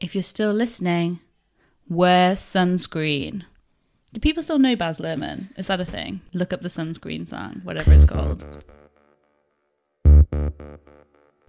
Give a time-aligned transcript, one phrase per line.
[0.00, 1.20] If you're still listening,
[1.88, 3.42] wear sunscreen.
[4.12, 5.48] Do people still know Baz Luhrmann?
[5.58, 6.20] Is that a thing?
[6.32, 8.44] Look up the sunscreen song, whatever it's called.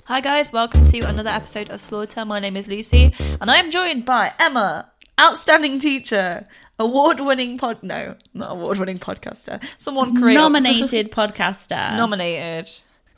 [0.05, 2.25] Hi, guys, welcome to another episode of Slaughter.
[2.25, 6.47] My name is Lucy, and I am joined by Emma, outstanding teacher,
[6.79, 7.81] award winning pod.
[7.83, 9.61] No, not award winning podcaster.
[9.77, 10.39] Someone created.
[10.39, 11.97] Nominated podcaster.
[11.97, 12.69] Nominated.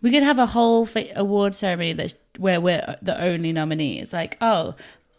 [0.02, 4.00] we could have a whole fa- award ceremony that's where we're the only nominee.
[4.00, 4.76] It's like, oh,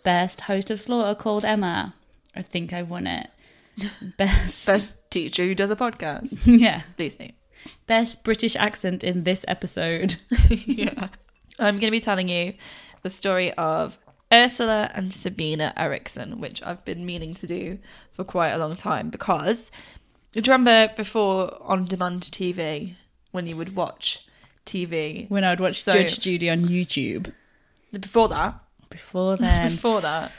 [0.09, 1.95] best host of Slaughter called Emma.
[2.35, 3.29] I think I won it.
[4.17, 6.39] Best, Best teacher who does a podcast.
[6.47, 7.35] yeah, Lucy.
[7.87, 10.17] best British accent in this episode.
[10.49, 11.09] yeah.
[11.59, 12.55] I'm going to be telling you
[13.03, 13.99] the story of
[14.33, 17.79] Ursula and Sabina Eriksson, which I've been meaning to do
[18.15, 19.71] for quite a long time because
[20.33, 22.95] do you remember before on demand TV
[23.33, 24.27] when you would watch
[24.65, 25.29] TV?
[25.29, 27.35] when I would watch So- Judge Judy on YouTube.
[27.93, 28.59] Before that,
[28.99, 30.33] Before then, before that,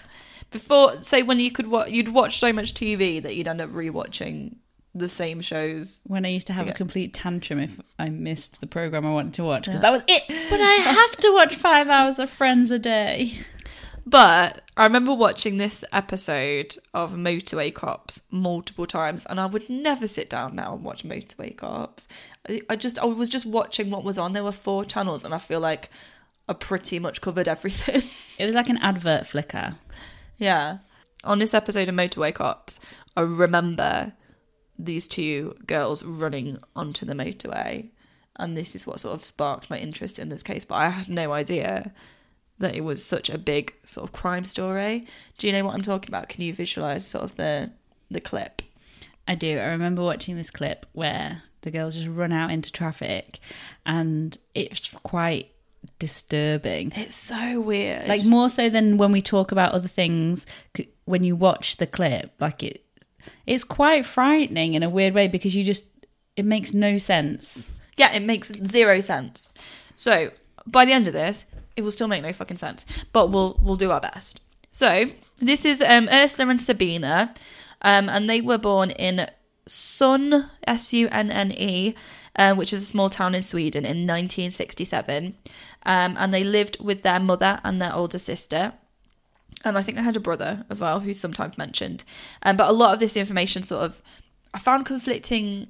[0.51, 3.69] before so when you could watch, you'd watch so much TV that you'd end up
[3.69, 4.55] rewatching
[4.95, 6.01] the same shows.
[6.05, 9.35] when I used to have a complete tantrum if I missed the program I wanted
[9.35, 10.23] to watch because that was it.
[10.27, 13.39] But I have to watch five hours of Friends a day.
[14.05, 20.07] But I remember watching this episode of Motorway Cops multiple times, and I would never
[20.07, 22.07] sit down now and watch Motorway Cops.
[22.69, 24.31] I just, I was just watching what was on.
[24.31, 25.91] There were four channels, and I feel like
[26.49, 28.03] I pretty much covered everything.
[28.39, 29.75] It was like an advert flicker.
[30.37, 30.77] yeah.
[31.25, 32.79] On this episode of Motorway Cops,
[33.17, 34.13] I remember
[34.77, 37.89] these two girls running onto the motorway,
[38.37, 40.63] and this is what sort of sparked my interest in this case.
[40.63, 41.91] But I had no idea
[42.59, 45.05] that it was such a big sort of crime story.
[45.37, 46.29] Do you know what I'm talking about?
[46.29, 47.71] Can you visualize sort of the
[48.09, 48.61] the clip?
[49.27, 49.59] I do.
[49.59, 53.39] I remember watching this clip where the girls just run out into traffic,
[53.85, 55.51] and it's quite
[55.99, 56.91] disturbing.
[56.95, 58.07] It's so weird.
[58.07, 60.45] Like more so than when we talk about other things.
[61.05, 62.83] When you watch the clip, like it,
[63.47, 65.85] it's quite frightening in a weird way because you just
[66.35, 67.71] it makes no sense.
[67.97, 69.53] yeah, it makes zero sense.
[69.95, 70.31] So
[70.65, 71.45] by the end of this,
[71.75, 74.39] it will still make no fucking sense, but we'll we'll do our best.
[74.71, 75.05] So
[75.39, 77.33] this is um, Ursula and Sabina,
[77.81, 79.29] um, and they were born in
[79.67, 81.95] Sun S U N N E,
[82.35, 85.35] um, which is a small town in Sweden in 1967,
[85.85, 88.73] um, and they lived with their mother and their older sister.
[89.65, 92.03] And I think they had a brother as well, who's sometimes mentioned.
[92.43, 94.01] Um, but a lot of this information sort of,
[94.53, 95.67] I found conflicting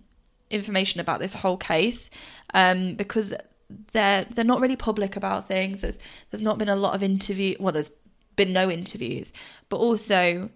[0.49, 2.09] information about this whole case
[2.53, 3.33] um, because
[3.91, 5.81] they're they're not really public about things.
[5.81, 5.99] There's
[6.29, 7.55] there's not been a lot of interview.
[7.59, 7.91] Well, there's
[8.35, 9.33] been no interviews,
[9.69, 10.49] but also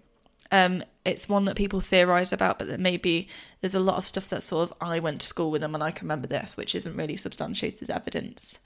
[0.54, 2.58] um, it's one that people theorize about.
[2.58, 3.28] But that maybe
[3.60, 5.82] there's a lot of stuff that sort of I went to school with them and
[5.82, 8.58] I can remember this, which isn't really substantiated evidence.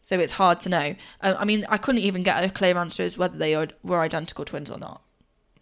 [0.00, 0.94] So it's hard to know.
[1.20, 4.00] Uh, I mean, I couldn't even get a clear answer as whether they are, were
[4.00, 5.02] identical twins or not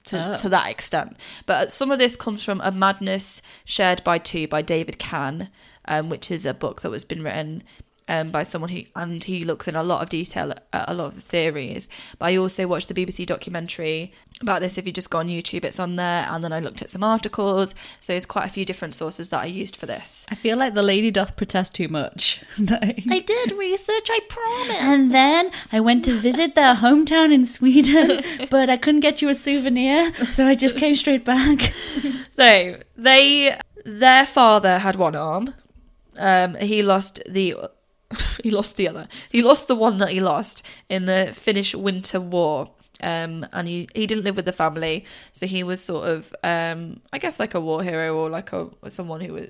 [0.07, 0.37] to, Oh.
[0.37, 1.17] to that extent.
[1.47, 5.49] But some of this comes from A Madness Shared by Two by David Kahn,
[5.87, 7.63] um, which is a book that was been written
[8.13, 11.07] um, by someone who, and he looks in a lot of detail at a lot
[11.07, 11.89] of the theories.
[12.19, 14.13] But I also watched the BBC documentary
[14.43, 14.77] about this.
[14.77, 16.27] If you just go on YouTube, it's on there.
[16.29, 17.75] And then I looked at some articles.
[18.01, 20.27] So there's quite a few different sources that I used for this.
[20.29, 22.45] I feel like the lady doth protest too much.
[22.59, 24.77] I did research, I promise.
[24.79, 29.31] And then I went to visit their hometown in Sweden, but I couldn't get you
[29.31, 31.73] a souvenir, so I just came straight back.
[32.31, 35.55] So they, their father had one arm.
[36.17, 37.55] Um, he lost the,
[38.43, 39.09] he lost the other.
[39.29, 42.71] He lost the one that he lost in the Finnish Winter War.
[43.03, 47.01] Um, and he, he didn't live with the family, so he was sort of, um,
[47.13, 49.49] I guess, like a war hero or like a someone who was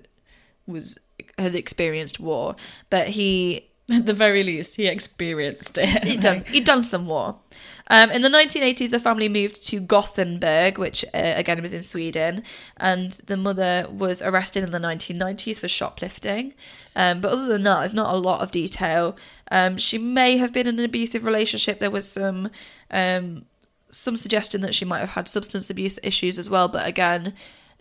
[0.66, 0.98] was
[1.36, 2.56] had experienced war,
[2.88, 6.04] but he At the very least, he experienced it.
[6.04, 7.40] he'd done he'd done some war.
[7.88, 12.44] Um, in the 1980s, the family moved to Gothenburg, which uh, again was in Sweden,
[12.76, 16.54] and the mother was arrested in the 1990s for shoplifting.
[16.94, 19.16] Um, but other than that, there's not a lot of detail.
[19.50, 21.80] Um, she may have been in an abusive relationship.
[21.80, 22.50] There was some
[22.90, 23.46] um,
[23.90, 27.34] some suggestion that she might have had substance abuse issues as well, but again.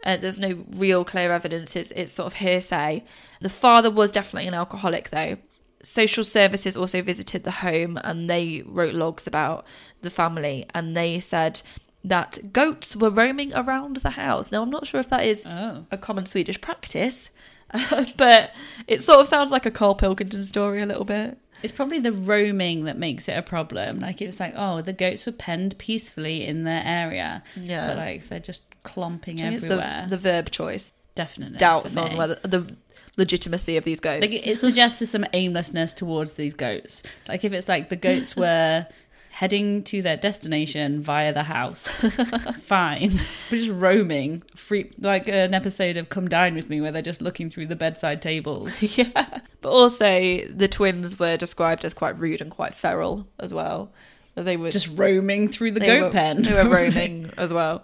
[0.03, 1.75] Uh, there's no real clear evidence.
[1.75, 3.03] It's it's sort of hearsay.
[3.39, 5.37] The father was definitely an alcoholic, though
[5.83, 9.65] social services also visited the home and they wrote logs about
[10.01, 11.61] the family and they said
[12.03, 14.51] that goats were roaming around the house.
[14.51, 15.85] Now, I'm not sure if that is Oh.
[15.91, 17.29] a common Swedish practice,
[18.17, 18.51] but
[18.87, 21.37] it sort of sounds like a Carl Pilkington story a little bit.
[21.63, 23.99] It's probably the roaming that makes it a problem.
[23.99, 27.43] Like it's like, oh, the goats were penned peacefully in their area.
[27.55, 27.87] Yeah.
[27.87, 30.07] But like they're just clomping everywhere.
[30.09, 30.91] the, the verb choice.
[31.13, 31.59] Definitely.
[31.59, 32.75] Doubts on whether the
[33.21, 34.21] legitimacy of these goats.
[34.21, 37.03] Like it suggests there's some aimlessness towards these goats.
[37.27, 38.87] Like if it's like the goats were
[39.29, 42.01] heading to their destination via the house,
[42.61, 43.19] fine.
[43.49, 47.21] But just roaming, free like an episode of Come Dine with Me where they're just
[47.21, 48.97] looking through the bedside tables.
[48.97, 49.39] yeah.
[49.61, 53.91] But also, the twins were described as quite rude and quite feral as well.
[54.35, 56.41] They were just roaming through the goat were, pen.
[56.41, 57.83] They were roaming as well.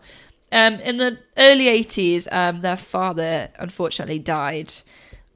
[0.51, 4.73] Um, in the early 80s, um, their father unfortunately died.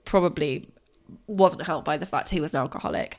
[0.05, 0.69] Probably
[1.27, 3.17] wasn't helped by the fact he was an alcoholic.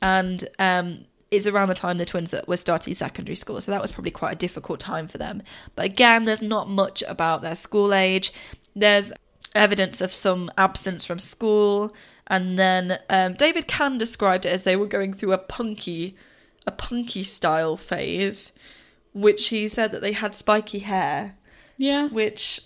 [0.00, 3.60] And um, it's around the time the twins were starting secondary school.
[3.60, 5.42] So that was probably quite a difficult time for them.
[5.74, 8.32] But again, there's not much about their school age.
[8.74, 9.12] There's
[9.54, 11.94] evidence of some absence from school.
[12.26, 16.16] And then um, David Kahn described it as they were going through a punky,
[16.66, 18.52] a punky style phase,
[19.12, 21.36] which he said that they had spiky hair,
[21.76, 22.08] yeah.
[22.08, 22.60] which,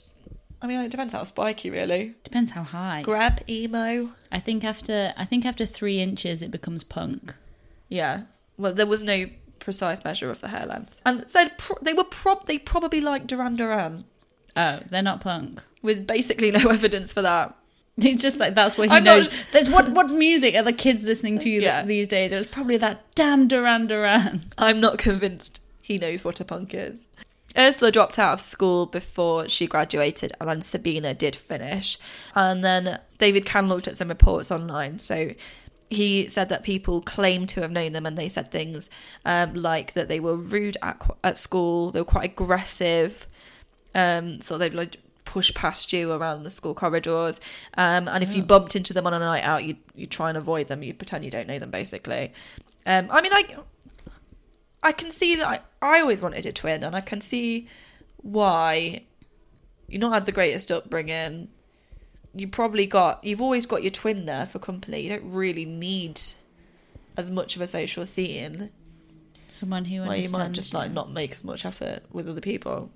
[0.63, 2.15] I mean, it depends how spiky, really.
[2.25, 3.03] Depends how high.
[3.03, 4.11] Grab, emo.
[4.31, 7.35] I think after I think after three inches it becomes punk.
[7.89, 8.23] Yeah.
[8.57, 9.27] Well, there was no
[9.59, 13.27] precise measure of the hair length, and said pro- they were prob they probably like
[13.27, 14.05] Duran Duran,
[14.57, 15.63] Oh, they're not punk.
[15.83, 17.57] with basically no evidence for that.
[17.99, 19.29] It's just like that's what he I'm not- knows.
[19.53, 21.85] That's what what music are the kids listening to Yeah.
[21.85, 22.33] these days?
[22.33, 24.45] It was probably that damn Duran Duran.
[24.59, 27.07] I'm not convinced he knows what a punk is.
[27.57, 31.99] Ursula dropped out of school before she graduated, and then Sabina did finish.
[32.35, 34.99] And then David Kahn looked at some reports online.
[34.99, 35.33] So
[35.91, 38.89] he said that people claimed to have known them, and they said things
[39.25, 43.27] um, like that they were rude at, at school, they were quite aggressive,
[43.95, 47.41] um, so they'd like push past you around the school corridors.
[47.75, 50.37] Um, and if you bumped into them on a night out, you'd, you'd try and
[50.37, 50.83] avoid them.
[50.83, 52.33] You'd pretend you don't know them, basically.
[52.85, 53.57] Um, I mean, I
[54.83, 57.69] I can see that I, I always wanted a twin, and I can see
[58.17, 59.05] why
[59.89, 61.49] you're not had the greatest upbringing.
[62.35, 65.01] You probably got you've always got your twin there for company.
[65.01, 66.21] You don't really need
[67.17, 68.71] as much of a social scene.
[69.49, 72.91] Someone who you might just like not make as much effort with other people.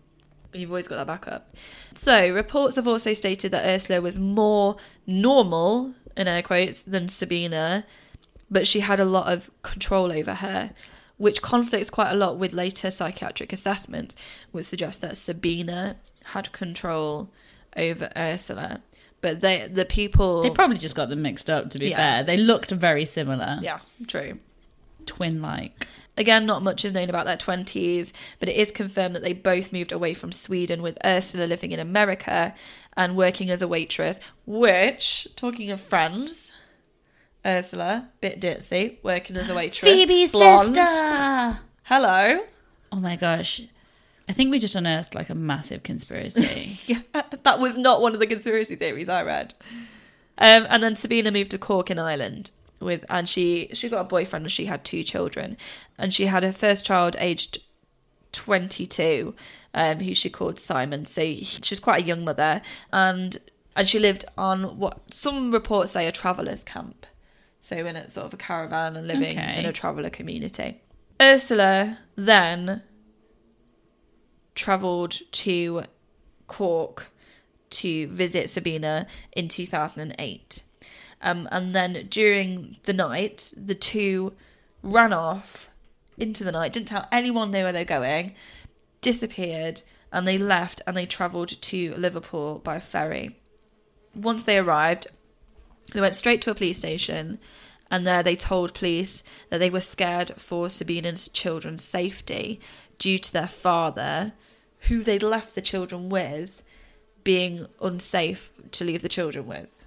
[0.50, 1.54] But you've always got that backup.
[1.94, 7.84] So reports have also stated that Ursula was more normal in air quotes than Sabina,
[8.50, 10.70] but she had a lot of control over her,
[11.18, 14.16] which conflicts quite a lot with later psychiatric assessments,
[14.52, 17.30] which suggest that Sabina had control
[17.76, 18.80] over Ursula.
[19.22, 21.70] But they, the people, They probably just got them mixed up.
[21.70, 21.96] To be Yeah.
[21.96, 24.38] fair, they looked very similar, yeah, true.
[25.06, 25.86] twin-like.
[26.18, 29.72] Again, not much is known about their 20s, but it is confirmed that they both
[29.72, 32.54] moved away from Sweden with Ursula living in America
[32.96, 34.18] and working as a waitress.
[34.46, 36.52] Which, talking of friends,
[37.46, 39.90] Ursula, bit ditzy, working as a waitress.
[39.90, 40.74] Phoebe's blonde.
[40.74, 41.58] sister.
[41.84, 42.40] Hello.
[42.90, 43.62] Oh my gosh,
[44.28, 46.78] I think we just unearthed like a massive conspiracy.
[46.86, 47.02] Yeah,
[47.44, 49.54] that was not one of the conspiracy theories I read.
[50.38, 52.50] Um, and then Sabina moved to Cork in Ireland
[52.80, 55.56] with, and she she got a boyfriend and she had two children,
[55.96, 57.58] and she had her first child aged
[58.32, 59.34] twenty two,
[59.72, 61.06] um, who she called Simon.
[61.06, 62.60] So he, she was quite a young mother,
[62.92, 63.38] and
[63.74, 67.06] and she lived on what some reports say a traveller's camp,
[67.60, 69.58] so in a sort of a caravan and living Okay.
[69.58, 70.80] in a traveller community.
[71.20, 72.82] Ursula then
[74.54, 75.84] travelled to
[76.46, 77.08] Cork
[77.70, 80.62] to visit Sabina in 2008.
[81.22, 84.34] Um, and then during the night, the two
[84.82, 85.70] ran off
[86.16, 88.34] into the night, didn't tell anyone they were they going,
[89.00, 89.82] disappeared,
[90.12, 93.38] and they left and they travelled to Liverpool by ferry.
[94.14, 95.06] Once they arrived,
[95.92, 97.38] they went straight to a police station,
[97.90, 102.60] and there they told police that they were scared for Sabina's children's safety
[102.98, 104.32] due to their father,
[104.82, 106.62] who they'd left the children with,
[107.24, 109.84] being unsafe to leave the children with.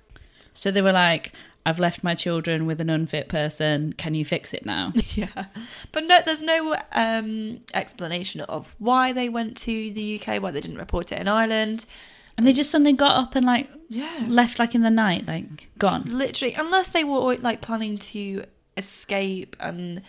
[0.54, 1.32] So they were like,
[1.66, 3.94] I've left my children with an unfit person.
[3.94, 4.94] Can you fix it now?
[5.16, 5.46] Yeah,
[5.92, 10.62] but no, there's no um, explanation of why they went to the UK, why they
[10.62, 11.86] didn't report it in Ireland.
[12.40, 14.26] And they just suddenly got up and like Yeah.
[14.28, 16.04] left like in the night, like gone.
[16.06, 18.46] Literally, unless they were like planning to
[18.78, 20.02] escape and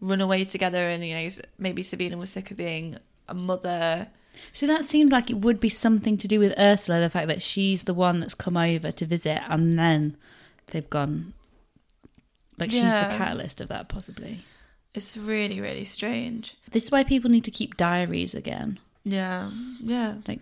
[0.00, 2.96] run away together, and you know maybe Sabina was sick of being
[3.28, 4.08] a mother.
[4.52, 7.42] So that seems like it would be something to do with Ursula, the fact that
[7.42, 10.16] she's the one that's come over to visit and then
[10.68, 11.34] they've gone.
[12.58, 14.40] Like she's the catalyst of that, possibly.
[14.94, 16.56] It's really, really strange.
[16.72, 18.78] This is why people need to keep diaries again.
[19.04, 19.50] Yeah,
[19.82, 20.40] yeah, Like,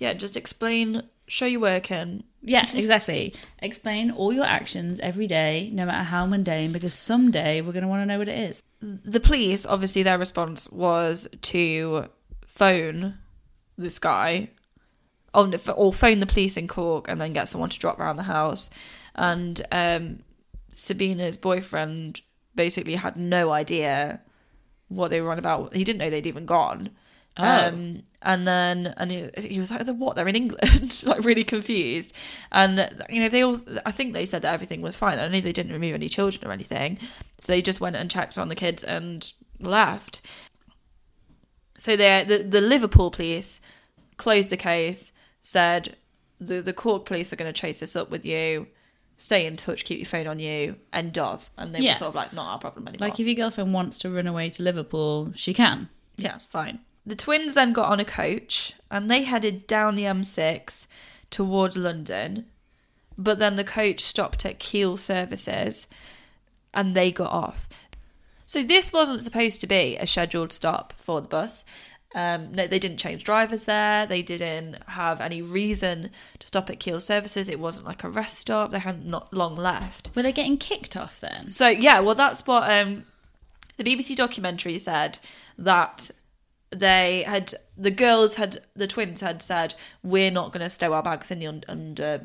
[0.00, 0.14] yeah.
[0.14, 2.24] Just explain, show your working.
[2.42, 3.34] yeah, exactly.
[3.60, 7.88] Explain all your actions every day, no matter how mundane, because someday we're going to
[7.88, 8.62] want to know what it is.
[8.82, 12.06] The police, obviously, their response was to
[12.46, 13.18] phone
[13.76, 14.50] this guy,
[15.34, 18.22] oh, or phone the police in Cork, and then get someone to drop around the
[18.24, 18.70] house.
[19.14, 20.20] And um,
[20.72, 22.22] Sabina's boyfriend
[22.54, 24.20] basically had no idea
[24.88, 25.74] what they were on about.
[25.74, 26.90] He didn't know they'd even gone.
[27.36, 27.68] Oh.
[27.68, 30.16] Um, and then and he, he was like, "The what?
[30.16, 32.12] They're in England?" like really confused.
[32.52, 33.60] And you know, they all.
[33.86, 35.18] I think they said that everything was fine.
[35.18, 36.98] I know they didn't remove any children or anything,
[37.38, 40.20] so they just went and checked on the kids and left.
[41.78, 43.60] So they the the Liverpool police
[44.16, 45.12] closed the case.
[45.42, 45.96] Said
[46.38, 48.66] the the Cork police are going to chase this up with you.
[49.16, 49.84] Stay in touch.
[49.84, 50.76] Keep your phone on you.
[50.94, 51.50] End of.
[51.58, 51.90] And they Yeah.
[51.92, 53.08] were sort of like, not our problem anymore.
[53.08, 55.90] Like, if your girlfriend wants to run away to Liverpool, she can.
[56.16, 56.78] Yeah, fine.
[57.06, 60.86] The twins then got on a coach and they headed down the M6
[61.30, 62.46] towards London.
[63.16, 65.86] But then the coach stopped at Keele services
[66.72, 67.68] and they got off.
[68.46, 71.64] So this wasn't supposed to be a scheduled stop for the bus.
[72.14, 74.04] Um, no, they didn't change drivers there.
[74.06, 77.48] They didn't have any reason to stop at Keele services.
[77.48, 78.72] It wasn't like a rest stop.
[78.72, 80.10] They hadn't not long left.
[80.16, 81.52] Were they getting kicked off then?
[81.52, 83.04] So yeah, well that's what um
[83.76, 85.20] the BBC documentary said
[85.56, 86.10] that
[86.70, 91.02] they had the girls had the twins had said we're not going to stow our
[91.02, 92.22] bags in the un- under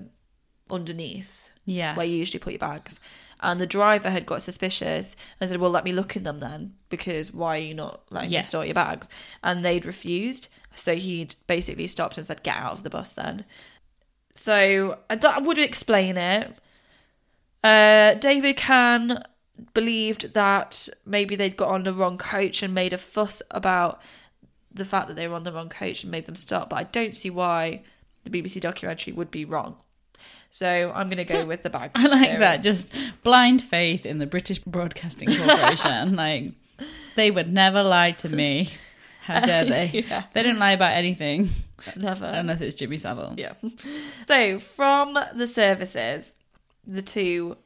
[0.69, 1.95] underneath Yeah.
[1.95, 2.99] where you usually put your bags.
[3.41, 6.73] And the driver had got suspicious and said, "Well, let me look in them then,
[6.89, 9.09] because why are you not letting me store your bags?"
[9.43, 13.45] And they'd refused, so he'd basically stopped and said, "Get out of the bus then."
[14.33, 16.55] So uh, that would explain it.
[17.63, 19.23] Uh, David Kahn
[19.73, 24.01] believed that maybe they'd got on the wrong coach and made a fuss about
[24.75, 26.69] the fact that they were on the wrong coach and made them stop.
[26.69, 27.81] But I don't see why
[28.23, 29.77] the BBC documentary would be wrong.
[30.51, 31.91] So I'm going to go with the bag.
[31.95, 32.61] I like that.
[32.61, 32.89] Just
[33.23, 36.15] blind faith in the British Broadcasting Corporation.
[36.23, 36.51] like,
[37.15, 38.69] they would never lie to me.
[39.21, 40.05] How dare they?
[40.07, 40.23] Yeah.
[40.33, 41.49] They don't lie about anything
[41.97, 42.25] Never.
[42.25, 43.33] unless it's Jimmy Savile.
[43.37, 43.53] Yeah.
[44.27, 46.35] So from the services,
[46.85, 47.57] the two,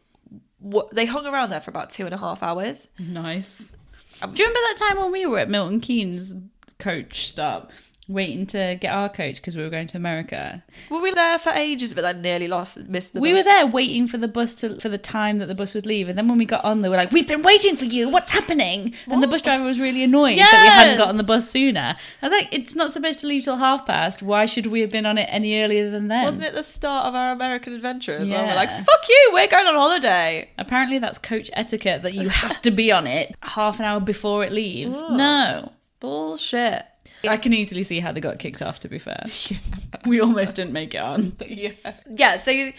[0.92, 2.88] they hung around there for about two and a half hours.
[2.98, 3.74] Nice.
[4.22, 6.34] Um, Do you remember that time when we were at Milton Keynes
[6.80, 7.72] coach stop,
[8.08, 10.64] waiting to get our coach because we were going to America?
[10.90, 13.40] Were we there for ages, but then nearly lost, missed the we bus?
[13.40, 16.10] were there waiting for the bus to for the time that the bus would leave,
[16.10, 18.10] and then when we got on, they were like, "We've been waiting for you.
[18.10, 20.98] What's happening?" And the bus driver was really annoyed that we hadn't Yes!
[20.98, 21.96] got on the bus sooner.
[22.22, 24.24] I was like, "It's not supposed to leave till half past.
[24.24, 27.06] Why should we have been on it any earlier than then?" Wasn't it the start
[27.06, 28.48] of our American adventure as well?
[28.48, 30.50] We're like, fuck you, we're going on holiday.
[30.58, 34.44] Apparently, that's coach etiquette that you have to be on it half an hour before
[34.44, 34.96] it leaves.
[35.12, 35.74] No.
[36.00, 36.86] Bullshit.
[37.28, 39.26] I can easily see how they got kicked off, to be fair.
[40.06, 41.34] We almost didn't make it on.
[41.46, 41.72] yeah.
[42.10, 42.72] Yeah, so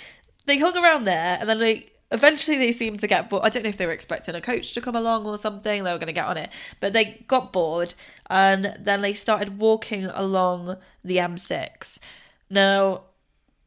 [0.46, 3.44] they hung around there and then they eventually they seemed to get bored.
[3.44, 5.84] I don't know if they were expecting a coach to come along or something.
[5.84, 6.50] They were going to get on it.
[6.80, 7.94] But they got bored
[8.28, 11.98] and then they started walking along the M6.
[12.48, 13.02] Now,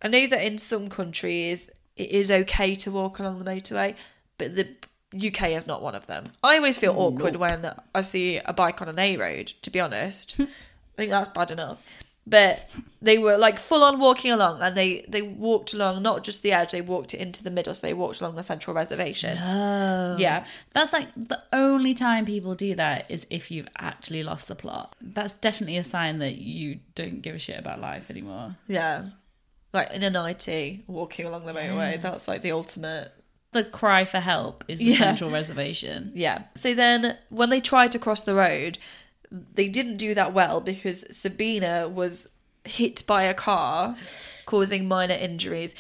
[0.02, 3.96] I know that in some countries it is okay to walk along the motorway,
[4.38, 4.68] but the
[5.16, 6.32] UK is not one of them.
[6.44, 9.70] I always feel mm, awkward when I see a bike on an A road, to
[9.70, 10.36] be honest.
[10.40, 10.48] I
[10.96, 11.84] think that's bad enough.
[12.26, 12.70] But
[13.02, 16.54] they were like full on walking along and they, they walked along not just the
[16.54, 19.38] edge, they walked into the middle, so they walked along the central reservation.
[19.38, 20.16] Oh.
[20.18, 20.46] Yeah.
[20.72, 24.96] That's like the only time people do that is if you've actually lost the plot.
[25.02, 28.56] That's definitely a sign that you don't give a shit about life anymore.
[28.68, 29.10] Yeah.
[29.74, 32.02] Like in an IT, walking along the motorway.
[32.02, 33.12] That's like the ultimate
[33.54, 34.98] The cry for help is the Yeah.
[34.98, 36.12] central reservation.
[36.16, 36.44] Yeah.
[36.56, 38.78] So then when they tried to cross the road,
[39.32, 42.28] they didn't do that well because Sabina was
[42.66, 43.96] hit by a car,
[44.46, 45.76] causing minor injuries.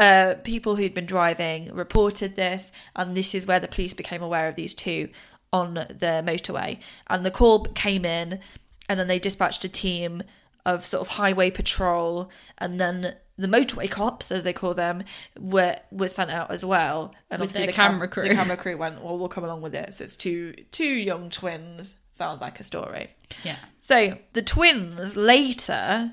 [0.00, 4.48] Uh, people who'd been driving reported this, and this is where the police became aware
[4.48, 5.08] of these two
[5.52, 6.78] on the motorway.
[7.06, 8.40] And the call came in,
[8.88, 10.22] and then they dispatched a team
[10.66, 15.04] of sort of highway patrol, and then the motorway cops, as they call them,
[15.38, 17.14] were were sent out as well.
[17.30, 18.28] And With obviously the cam- camera crew.
[18.28, 20.00] the camera crew went, "Well, we'll come along with this.
[20.00, 21.96] It's two two young twins.
[22.12, 23.10] Sounds like a story."
[23.42, 23.56] Yeah.
[23.78, 26.12] So the twins later,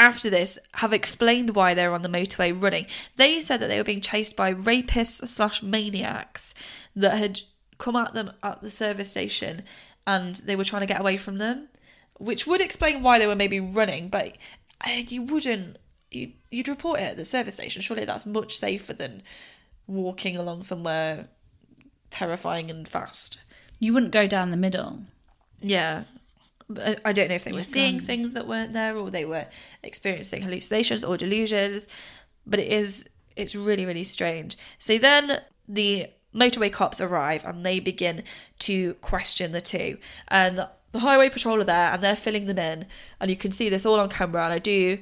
[0.00, 2.86] after this, have explained why they're on the motorway running.
[3.16, 6.54] They said that they were being chased by rapists slash maniacs
[6.96, 7.42] that had
[7.78, 9.62] come at them at the service station,
[10.06, 11.68] and they were trying to get away from them,
[12.18, 14.08] which would explain why they were maybe running.
[14.08, 14.36] But
[14.86, 15.78] you wouldn't.
[16.10, 17.82] You, you'd report it at the service station.
[17.82, 19.22] Surely that's much safer than
[19.86, 21.28] walking along somewhere
[22.10, 23.38] terrifying and fast.
[23.80, 25.00] You wouldn't go down the middle.
[25.60, 26.04] Yeah.
[26.76, 29.46] I I don't know if they were seeing things that weren't there or they were
[29.82, 31.86] experiencing hallucinations or delusions,
[32.46, 34.56] but it is it's really really strange.
[34.78, 38.22] So then the motorway cops arrive and they begin
[38.60, 39.98] to question the two.
[40.28, 42.86] And the highway patrol are there and they're filling them in
[43.20, 44.98] and you can see this all on camera and I do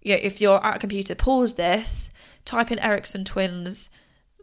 [0.00, 2.10] yeah, if you're at a computer, pause this,
[2.46, 3.90] type in Eriksson twins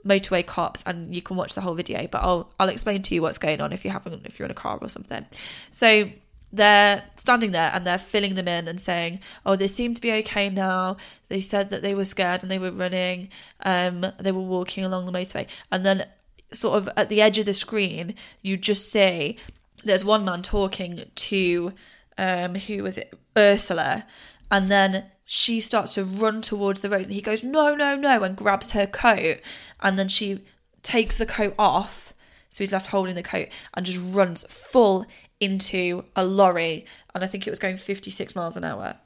[0.06, 3.22] motorway cops and you can watch the whole video but I'll I'll explain to you
[3.22, 5.26] what's going on if you haven't if you're in a car or something.
[5.72, 6.12] So
[6.54, 10.12] they're standing there and they're filling them in and saying, "Oh, they seem to be
[10.14, 10.98] okay now.
[11.30, 13.30] They said that they were scared and they were running.
[13.64, 16.06] Um, they were walking along the motorway." And then,
[16.52, 19.38] sort of at the edge of the screen, you just see
[19.84, 21.74] there's one man talking to,
[22.18, 24.06] um, who was it, Ursula,
[24.50, 28.22] and then she starts to run towards the road and he goes no no no
[28.22, 29.38] and grabs her coat.
[29.80, 30.44] And then she
[30.84, 32.14] takes the coat off.
[32.50, 35.06] So he's left holding the coat and just runs full
[35.40, 36.86] into a lorry.
[37.16, 38.98] And i think it was going 56 miles an hour.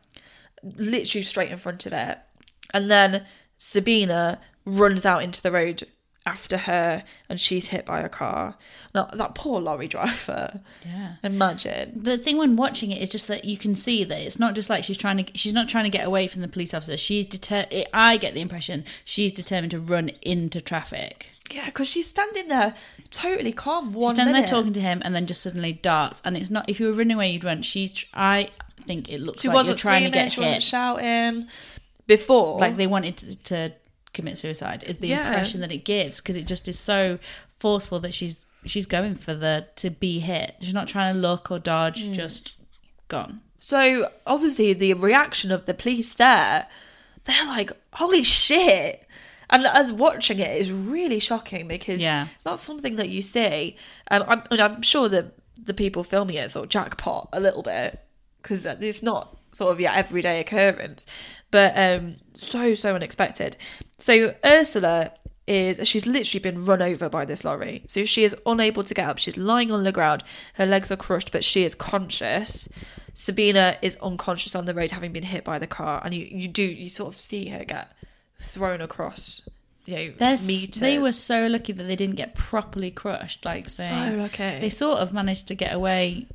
[0.63, 2.17] Literally straight in front of it.
[2.73, 3.25] And then
[3.59, 5.83] sabina runs out into the road
[6.27, 8.55] after her and she's hit by a car
[8.95, 11.15] now that poor lorry driver Yeah.
[11.23, 14.55] imagine The thing when watching it is just that you can see that it's not
[14.55, 16.97] just like she's trying to she's not trying to get away from the police officer.
[16.97, 17.65] She's deter.
[17.93, 21.27] I get the impression she's determined to run into traffic.
[21.53, 22.73] yeah because she's standing there
[23.11, 24.49] totally calm one She's standing minute.
[24.49, 26.21] there talking to him, and then just suddenly darts.
[26.25, 27.61] And it's not if you were running away, you'd run.
[27.61, 27.93] She's.
[27.93, 28.49] tr- I
[28.87, 30.47] think it looks she like wasn't you're trying to get she hit.
[30.47, 31.47] wasn't shouting
[32.07, 33.73] before like they wanted to, to
[34.15, 35.27] commit suicide is the Yeah.
[35.27, 37.19] impression that it gives because it just is so
[37.59, 41.51] forceful that she's she's going for the to be hit she's not trying to look
[41.51, 42.13] or dodge Mm.
[42.13, 42.53] just
[43.07, 46.67] gone So obviously the reaction of the police there,
[47.25, 49.07] they're like, "Holy shit!"
[49.49, 52.27] And as watching it is really shocking because Yeah.
[52.35, 53.75] it's not something that you see.
[54.11, 57.99] Um, I'm, and I'm sure that the people filming it thought jackpot a little bit
[58.41, 61.05] because it's not sort of your everyday occurrence,
[61.55, 63.55] but um, so so unexpected.
[63.97, 65.11] So Ursula
[65.47, 67.83] is she's literally been run over by this lorry.
[67.87, 69.17] So she is unable to get up.
[69.19, 70.23] She's lying on the ground.
[70.55, 72.67] Her legs are crushed, but she is conscious.
[73.13, 76.47] Sabina is unconscious on the road, having been hit by the car, and you you
[76.49, 77.91] do you sort of see her get
[78.39, 79.41] thrown across.
[79.85, 80.13] You know,
[80.47, 80.81] meters.
[80.81, 84.59] they were so lucky that they didn't get properly crushed like they, So lucky.
[84.59, 86.25] they sort of managed to get away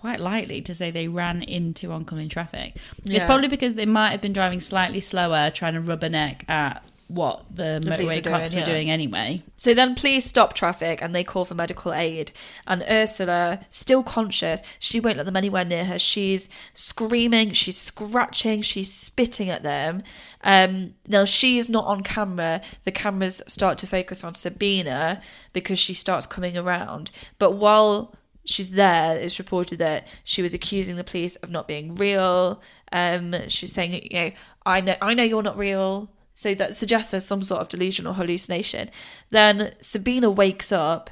[0.00, 4.20] quite lightly to say they ran into oncoming traffic it's probably because they might have
[4.20, 8.68] been driving slightly slower trying to rubberneck at what the, The motorway cops doing, were
[8.68, 8.74] yeah.
[8.74, 12.32] doing anyway So then police stop traffic and they call for medical aid.
[12.66, 15.98] And Ursula, still conscious, she won't let them anywhere near her.
[15.98, 20.02] She's screaming, she's scratching, she's spitting at them.
[20.44, 22.60] Um, now she's not on camera.
[22.84, 25.22] The cameras start to focus on Sabina
[25.54, 27.10] because she starts coming around.
[27.38, 28.14] But while
[28.48, 32.60] she's there, it's reported that she was accusing the police of not being real.
[32.92, 34.30] Um, she's saying, you know,
[34.64, 36.10] I know, I know you're not real.
[36.34, 38.90] So that suggests there's some sort of delusion or hallucination.
[39.30, 41.10] Then Sabina wakes up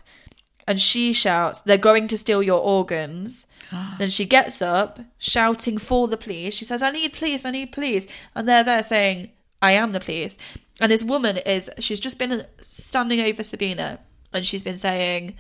[0.66, 3.46] and she shouts, They're going to steal your organs.
[3.99, 6.55] then she gets up, shouting for the police.
[6.55, 8.07] She says, I need police, I need police.
[8.35, 10.37] And they're there saying, I am the police.
[10.81, 13.99] And this woman is, she's just been standing over Sabina
[14.33, 15.35] and she's been saying,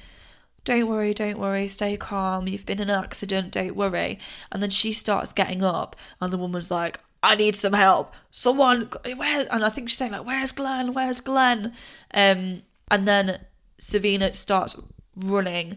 [0.66, 2.48] don't worry, don't worry, stay calm.
[2.48, 4.18] You've been in an accident, don't worry.
[4.50, 8.12] And then she starts getting up, and the woman's like, I need some help.
[8.30, 9.46] Someone, where?
[9.50, 10.92] And I think she's saying, like, where's Glenn?
[10.92, 11.72] Where's Glenn?
[12.12, 13.40] Um, and then
[13.78, 14.76] Sabina starts
[15.14, 15.76] running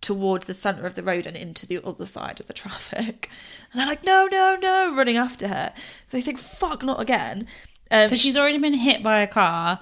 [0.00, 3.28] towards the centre of the road and into the other side of the traffic.
[3.70, 5.74] And they're like, no, no, no, running after her.
[6.10, 7.46] They think, fuck, not again.
[7.90, 9.80] Um, so she's already been hit by a car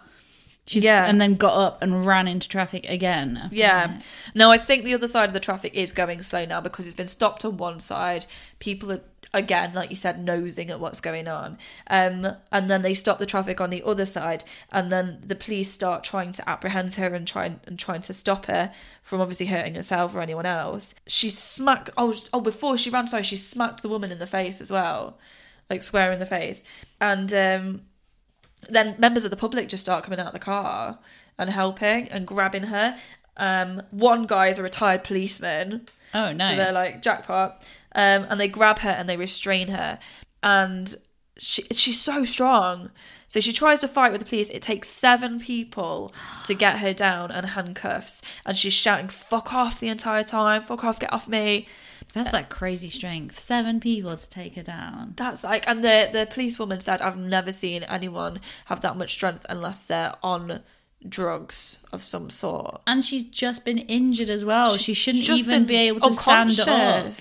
[0.70, 1.06] she's Yeah.
[1.06, 3.87] and then got up and ran into traffic again Yeah.
[3.88, 4.04] that.
[4.35, 6.94] Now I think the other side of the traffic is going slow now because it's
[6.94, 8.26] been stopped on one side.
[8.61, 9.00] People are
[9.33, 11.56] again, like you said, nosing at what's going on.
[11.87, 15.70] Um, and then they stop the traffic on the other side, and then the police
[15.72, 18.72] start trying to apprehend her and trying and trying to stop her
[19.04, 20.94] from obviously hurting herself or anyone else.
[21.06, 21.90] She smacked.
[21.96, 22.40] Oh, oh!
[22.40, 25.16] Before she ran, sorry, she smacked the woman in the face as well,
[25.68, 26.64] like square in the face,
[27.00, 27.83] and um,
[28.68, 30.99] then members of the public just start coming out of the car
[31.38, 32.96] and helping and grabbing her.
[33.37, 35.88] Um, one guy is a retired policeman.
[36.12, 36.57] Oh, nice.
[36.57, 37.66] So they're like jackpot.
[37.94, 39.99] Um, and they grab her and they restrain her.
[40.42, 40.94] And
[41.38, 42.90] she she's so strong.
[43.27, 44.49] So she tries to fight with the police.
[44.51, 46.12] It takes seven people
[46.46, 48.23] to get her down and handcuffs.
[48.44, 50.62] And she's shouting, fuck off the entire time.
[50.62, 51.68] Fuck off, get off me.
[52.12, 53.38] That's like crazy strength.
[53.38, 55.14] Seven people to take her down.
[55.16, 59.46] That's like, and the the policewoman said, "I've never seen anyone have that much strength
[59.49, 60.62] unless they're on
[61.09, 64.77] drugs of some sort." And she's just been injured as well.
[64.77, 67.12] She shouldn't even be able to stand up.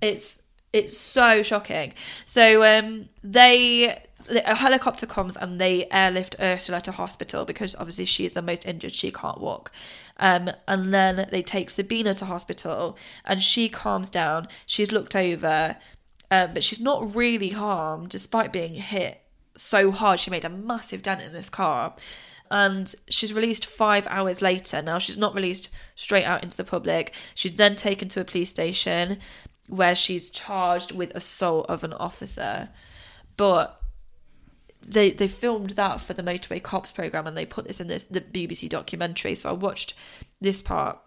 [0.00, 1.94] It's it's so shocking.
[2.26, 8.32] So um, they a helicopter comes and they airlift Ursula to hospital because obviously she's
[8.32, 8.92] the most injured.
[8.92, 9.70] She can't walk.
[10.18, 14.48] Um, and then they take Sabina to hospital and she calms down.
[14.64, 15.76] She's looked over,
[16.30, 19.20] um, but she's not really harmed despite being hit
[19.56, 20.20] so hard.
[20.20, 21.94] She made a massive dent in this car.
[22.50, 24.80] And she's released five hours later.
[24.80, 27.12] Now, she's not released straight out into the public.
[27.34, 29.18] She's then taken to a police station
[29.68, 32.68] where she's charged with assault of an officer.
[33.36, 33.82] But
[34.88, 38.04] they they filmed that for the motorway cops program and they put this in this
[38.04, 39.34] the BBC documentary.
[39.34, 39.94] So I watched
[40.40, 40.98] this part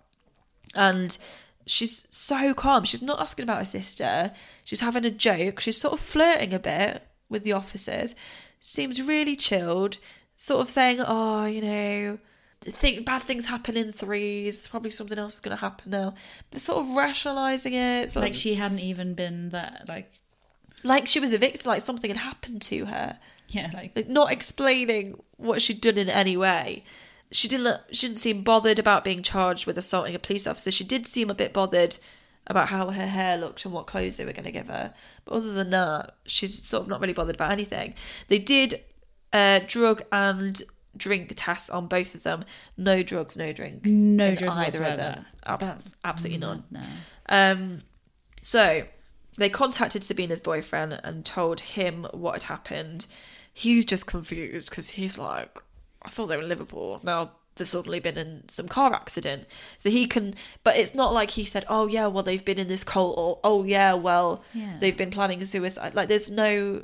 [0.75, 1.17] and
[1.65, 2.83] she's so calm.
[2.83, 4.33] She's not asking about her sister.
[4.65, 5.59] She's having a joke.
[5.61, 8.15] She's sort of flirting a bit with the officers.
[8.59, 9.97] Seems really chilled
[10.35, 12.17] sort of saying oh you know
[12.61, 14.67] think bad things happen in threes.
[14.67, 16.15] Probably something else is going to happen now.
[16.51, 19.85] But sort of rationalizing it sort Like of- she hadn't even been that.
[19.87, 20.11] Like
[20.83, 24.31] like she was a victim like something had happened to her yeah, like like not
[24.31, 26.83] explaining what she'd done in any way.
[27.31, 27.81] She didn't.
[27.91, 30.71] She didn't seem bothered about being charged with assaulting a police officer.
[30.71, 31.97] She did seem a bit bothered
[32.47, 34.93] about how her hair looked and what clothes they were going to give her.
[35.25, 37.93] But other than that, she's sort of not really bothered about anything.
[38.27, 38.83] They did
[39.33, 40.61] uh, drug and
[40.97, 42.43] drink tests on both of them.
[42.77, 43.85] No drugs, no drink.
[43.85, 45.25] No drugs either of them.
[45.45, 46.63] Abs- absolutely none.
[47.29, 47.81] Um,
[48.41, 48.83] so
[49.39, 53.05] they contacted Sabina's boyfriend and told him what had happened.
[53.53, 55.59] He's just confused because he's like,
[56.01, 56.99] I thought they were in Liverpool.
[57.03, 59.45] Now they've suddenly been in some car accident.
[59.77, 62.67] So he can, but it's not like he said, oh yeah, well they've been in
[62.67, 64.77] this cult, or oh yeah, well Yeah.
[64.79, 65.93] they've been planning a suicide.
[65.95, 66.83] Like there's no,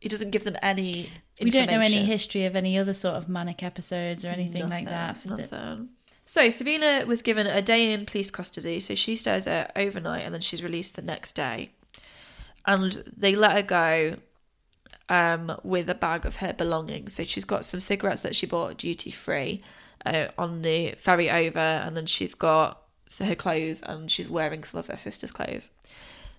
[0.00, 1.10] he doesn't give them any.
[1.40, 4.86] We don't know any history of any other sort of manic episodes or anything like
[4.86, 5.24] that.
[5.24, 5.90] Nothing.
[6.26, 10.32] So Sabina was given a day in police custody, so she stays there overnight and
[10.34, 11.70] then she's released the next day.
[12.70, 14.16] And they let her go
[15.08, 17.14] um, with a bag of her belongings.
[17.14, 19.62] So she's got some cigarettes that she bought duty free
[20.06, 24.62] uh, on the ferry over, and then she's got so her clothes and she's wearing
[24.62, 25.70] some of her sister's clothes.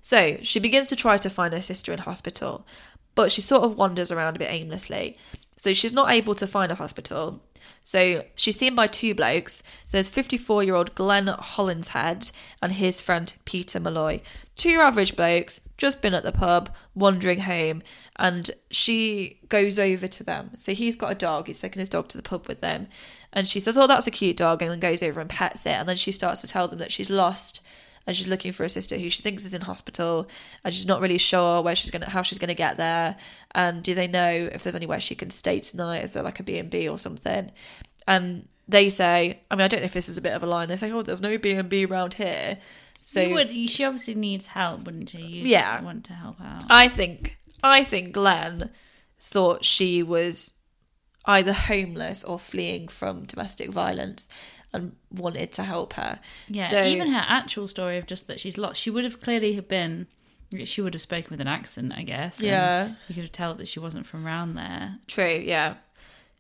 [0.02, 2.66] So she begins to try to find her sister in hospital,
[3.14, 5.18] but she sort of wanders around a bit aimlessly.
[5.58, 7.42] So she's not able to find a hospital.
[7.84, 9.64] So she's seen by two blokes.
[9.86, 14.22] So there's 54 year old Glenn Hollinshead and his friend Peter Malloy.
[14.56, 17.82] Two average blokes, just been at the pub, wandering home,
[18.18, 20.52] and she goes over to them.
[20.56, 22.88] So he's got a dog, he's taken his dog to the pub with them.
[23.34, 25.72] And she says, Oh, that's a cute dog, and then goes over and pets it.
[25.72, 27.62] And then she starts to tell them that she's lost
[28.06, 30.28] and she's looking for a sister who she thinks is in hospital
[30.64, 33.16] and she's not really sure where she's gonna how she's gonna get there
[33.52, 36.44] and do they know if there's anywhere she can stay tonight is there like a
[36.44, 37.52] b&b or something
[38.08, 40.48] and they say i mean i don't know if this is a bit of a
[40.48, 42.58] line they say oh there's no b&b around here
[43.04, 45.20] so you would, she obviously needs help, wouldn't she?
[45.22, 45.82] You Yeah.
[45.82, 46.64] want to help out.
[46.70, 48.70] I think I think Glenn
[49.20, 50.54] thought she was
[51.26, 54.28] either homeless or fleeing from domestic violence
[54.74, 56.20] and wanted to help her.
[56.50, 59.54] Yeah, So- even her actual story of just that she's lost, she would have clearly
[59.54, 60.08] have been.
[60.66, 62.42] She would have spoken with an accent, I guess.
[62.42, 62.90] Yeah.
[63.08, 64.98] you could have tell that she wasn't from around there.
[65.08, 65.76] True, yeah.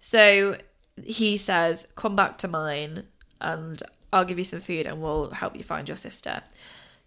[0.01, 0.57] So
[1.03, 3.05] he says, "Come back to mine,
[3.39, 3.81] and
[4.13, 6.43] I'll give you some food, and we'll help you find your sister."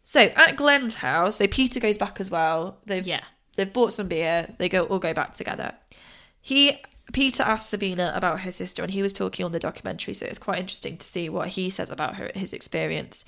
[0.02, 2.78] So at Glenn's house, so Peter goes back as well.
[2.84, 3.22] They've Yeah.
[3.56, 4.54] they've bought some beer.
[4.58, 5.74] They go all go back together.
[6.40, 6.78] He
[7.12, 10.38] Peter asked Sabina about her sister, and he was talking on the documentary, so it's
[10.38, 13.24] quite interesting to see what he says about her his experience.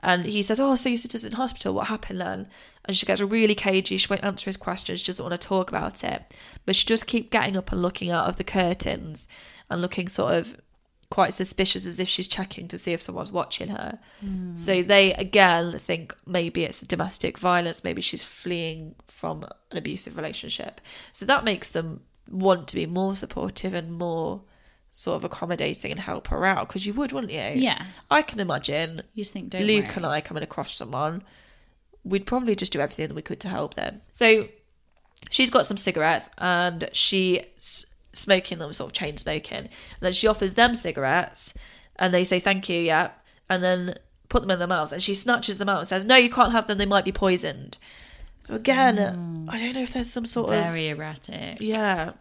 [0.00, 1.74] And he says, "Oh, so your sister's in hospital.
[1.74, 2.48] What happened then?"
[2.84, 3.96] And she gets really cagey.
[3.98, 5.00] She won't answer his questions.
[5.00, 6.34] She doesn't want to talk about it.
[6.64, 9.28] But she just keep getting up and looking out of the curtains
[9.68, 10.56] and looking sort of
[11.10, 13.98] quite suspicious as if she's checking to see if someone's watching her.
[14.20, 14.56] Hmm.
[14.56, 20.80] So they again think maybe it's domestic violence, maybe she's fleeing from an abusive relationship.
[21.12, 24.42] So that makes them want to be more supportive and more
[24.90, 27.60] sort of accommodating and help her out because you would, wouldn't you?
[27.62, 27.84] Yeah.
[28.10, 29.94] I can imagine You just think, don't Luke worry.
[29.96, 31.22] and I coming across someone,
[32.04, 34.02] we'd probably just do everything we could to help them.
[34.12, 34.48] So
[35.30, 37.86] she's got some cigarettes and she's
[38.18, 39.58] smoking them, sort of chain smoking.
[39.58, 39.68] And
[40.00, 41.54] then she offers them cigarettes
[41.96, 43.10] and they say thank you, yeah,
[43.48, 43.94] and then
[44.28, 44.92] put them in their mouth.
[44.92, 47.12] And she snatches them out and says, No, you can't have them, they might be
[47.12, 47.78] poisoned.
[48.42, 49.52] So again, mm.
[49.52, 50.64] I don't know if there's some sort of.
[50.64, 51.58] Very erratic.
[51.60, 52.12] Yeah.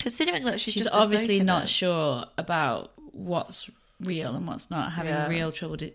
[0.00, 1.68] Considering that she's, She's just obviously not it.
[1.68, 3.68] sure about what's
[4.00, 5.28] real and what's not, having Yeah.
[5.28, 5.94] real trouble di-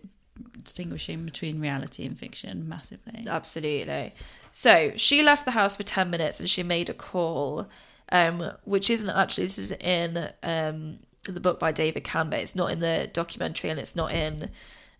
[0.62, 3.24] distinguishing between reality and fiction massively.
[3.26, 4.14] Absolutely.
[4.52, 7.66] So she left the house for 10 minutes and she made a call,
[8.14, 12.38] um, which isn't actually, this is in um, the book by David Campbell.
[12.38, 14.50] It's not in the documentary and it's not in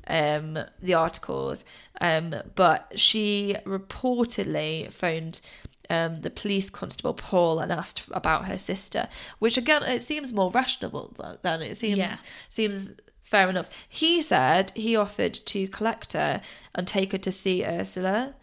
[0.08, 1.64] um, the articles.
[2.00, 5.40] Um, but she reportedly phoned
[5.90, 10.50] um, the police constable Paul and asked about her sister, which again, it seems more
[10.50, 12.16] rational than- than it seems, Yeah.
[12.48, 13.68] seems fair enough.
[13.88, 16.40] He said he offered to collect her
[16.74, 18.34] and take her to see Ursula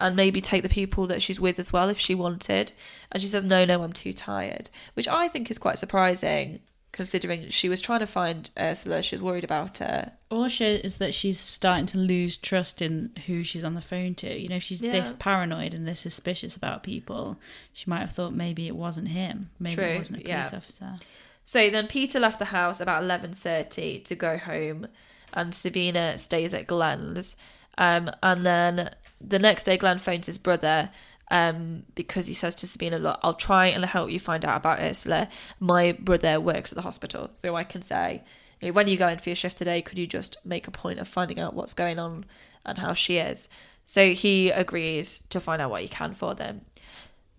[0.00, 2.72] and maybe take the people that she's with as well if she wanted.
[3.10, 6.60] And she says, No, no, I'm too tired, which I think is quite surprising
[6.96, 9.02] considering she was trying to find Ursula.
[9.02, 10.12] She was worried about her.
[10.30, 14.14] Or shows is that she's starting to lose trust in who she's on the phone
[14.16, 14.40] to.
[14.40, 17.38] You know, if she's this paranoid and this suspicious about people,
[17.74, 19.50] she might have thought maybe it wasn't him.
[19.60, 20.56] Maybe True, it wasn't a police yeah.
[20.56, 20.96] officer.
[21.44, 24.88] So then Peter left the house about 11.30 to go home
[25.34, 27.36] and Sabina stays at Glenn's.
[27.76, 30.90] Um, and then the next day Glenn phones his brother
[31.30, 34.80] um, because he says to Sabina, look, I'll try and help you find out about
[34.80, 35.28] Ursula.
[35.58, 38.22] My brother works at the hospital, so I can say,
[38.60, 41.08] when you go in for your shift today, could you just make a point of
[41.08, 42.24] finding out what's going on
[42.64, 43.48] and how she is?
[43.84, 46.62] So he agrees to find out what he can for them.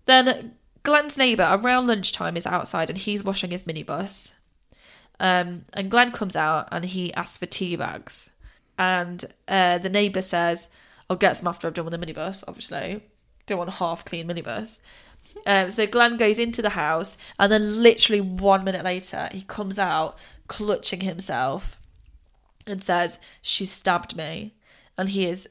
[0.06, 4.32] Then Glenn's neighbour around lunchtime is outside and he's washing his minibus.
[5.20, 8.30] Um, and Glenn comes out and he asks for tea bags.
[8.78, 10.68] And uh, the neighbour says,
[11.10, 13.02] I'll get some after I've done with the minibus, obviously.
[13.46, 14.78] Don't want a half clean minibus.
[15.46, 19.78] Um, so Glenn goes into the house and then literally one minute later he comes
[19.78, 20.16] out
[20.48, 21.76] clutching himself
[22.66, 24.54] and says, She stabbed me.
[24.96, 25.48] And he is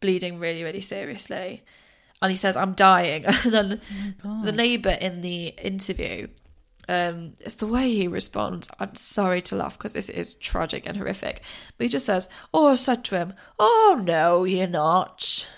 [0.00, 1.64] bleeding really, really seriously.
[2.22, 3.24] And he says, I'm dying.
[3.44, 3.80] And then
[4.44, 6.28] the neighbour in the interview,
[6.90, 8.68] um, it's the way he responds.
[8.80, 11.40] I'm sorry to laugh because this is tragic and horrific.
[11.78, 15.48] But he just says, Oh, I said to him, Oh, no, you're not.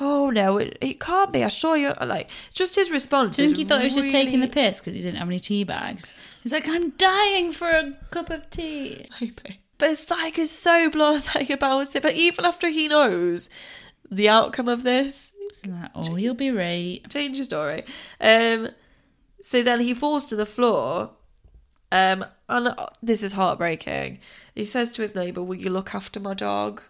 [0.00, 1.44] Oh, no, it, it can't be.
[1.44, 1.92] I saw you.
[2.00, 3.38] Like, just his response.
[3.38, 5.28] You think is he thought he was just taking the piss because he didn't have
[5.28, 6.14] any tea bags?
[6.42, 9.06] He's like, I'm dying for a cup of tea.
[9.20, 9.60] Maybe.
[9.76, 12.02] But it's like he's so blasé about it.
[12.02, 13.50] But even after he knows
[14.10, 15.34] the outcome of this,
[15.94, 17.06] oh, he'll be right.
[17.10, 17.84] change your story.
[18.18, 18.70] Um,
[19.46, 21.10] so then he falls to the floor.
[21.92, 24.18] Um, and uh, this is heartbreaking.
[24.54, 26.82] He says to his neighbour, Will you look after my dog?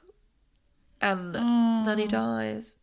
[1.01, 2.77] And then he dies.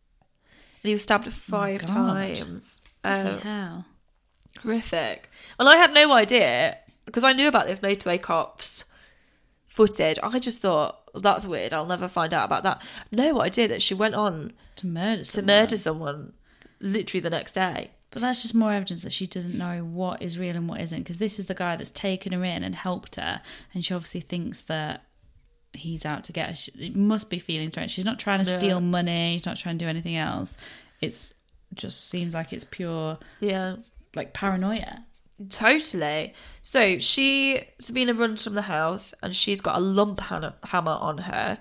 [0.82, 2.80] And he was stabbed five times.
[3.02, 3.84] Bloody Um, hell.
[4.62, 5.28] horrific.
[5.58, 8.84] And I had no idea because I knew about this motorway cops
[9.66, 10.18] footage.
[10.22, 11.72] I just thought that's weird.
[11.72, 12.82] I'll never find out about that.
[13.10, 15.46] No idea that she went on To murder to someone.
[15.46, 16.32] murder someone
[16.78, 17.90] literally the next day.
[18.12, 21.00] But that's just more evidence that she doesn't know what is real and what isn't.
[21.00, 23.40] Because this is the guy that's taken her in and helped her,
[23.74, 25.04] and she obviously thinks that
[25.72, 26.54] he's out to get her.
[26.54, 27.90] She, it must be feeling threatened.
[27.90, 28.58] She's not trying to Yeah.
[28.58, 29.36] steal money.
[29.38, 30.56] She's not trying to do anything else.
[31.00, 31.32] It's
[31.72, 33.76] just seems like it's pure Yeah.
[34.14, 35.06] like paranoia.
[35.48, 36.34] Totally.
[36.60, 40.56] So she, Sabina runs from the house and she's got a lump hammer
[41.00, 41.58] on her.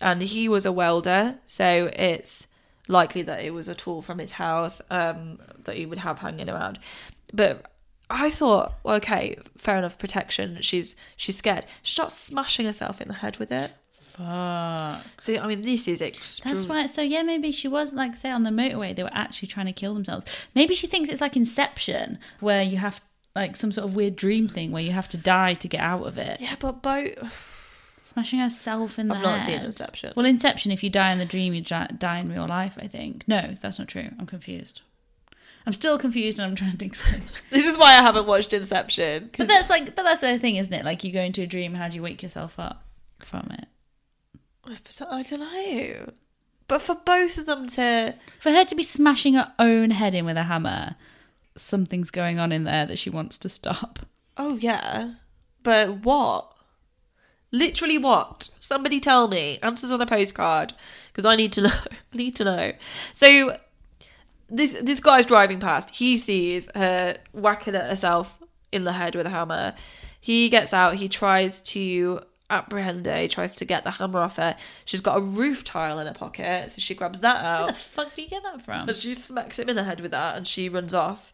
[0.00, 1.38] And he was a welder.
[1.46, 2.46] So it's
[2.88, 6.48] likely that it was a tool from his house um, that he would have hanging
[6.48, 6.78] around.
[7.32, 7.70] But
[8.10, 10.58] I thought, well, okay, fair enough, protection.
[10.62, 11.66] She's she's scared.
[11.82, 13.70] She starts smashing herself in the head with it.
[14.00, 15.04] Fuck.
[15.18, 16.54] So I mean, this is extreme.
[16.54, 16.86] That's why.
[16.86, 18.96] So yeah, maybe she was like say on the motorway.
[18.96, 20.24] They were actually trying to kill themselves.
[20.54, 23.00] Maybe she thinks it's like Inception, where you have
[23.36, 26.06] like some sort of weird dream thing where you have to die to get out
[26.06, 26.40] of it.
[26.40, 27.57] Yeah, but both.
[28.08, 29.58] Smashing herself in the I've not head.
[29.58, 30.14] seen Inception.
[30.16, 32.78] Well, Inception, if you die in the dream, you die in real life.
[32.80, 33.28] I think.
[33.28, 34.08] No, that's not true.
[34.18, 34.80] I'm confused.
[35.66, 37.24] I'm still confused, and I'm trying to explain.
[37.50, 39.28] This is why I haven't watched Inception.
[39.36, 40.86] but that's like, but that's the thing, isn't it?
[40.86, 41.74] Like you go into a dream.
[41.74, 42.82] How do you wake yourself up
[43.18, 43.66] from it?
[44.64, 46.12] I don't know.
[46.66, 50.24] But for both of them to For her to be smashing her own head in
[50.24, 50.96] with a hammer,
[51.56, 53.98] something's going on in there that she wants to stop.
[54.38, 55.12] Oh yeah,
[55.62, 56.54] but what?
[57.50, 58.50] Literally what?
[58.60, 59.58] Somebody tell me.
[59.62, 60.74] Answers on a postcard
[61.12, 61.74] because I need to know.
[62.12, 62.72] I need to know.
[63.14, 63.56] So
[64.50, 65.94] this this guy's driving past.
[65.96, 68.38] He sees her whacking at herself
[68.72, 69.74] in the head with a hammer.
[70.20, 70.94] He gets out.
[70.96, 73.16] He tries to apprehend her.
[73.18, 74.56] He tries to get the hammer off her.
[74.84, 77.76] She's got a roof tile in her pocket, so she grabs that Where the out
[77.76, 78.88] fuck do you get that from?
[78.88, 81.32] and she smacks him in the head with that, and she runs off.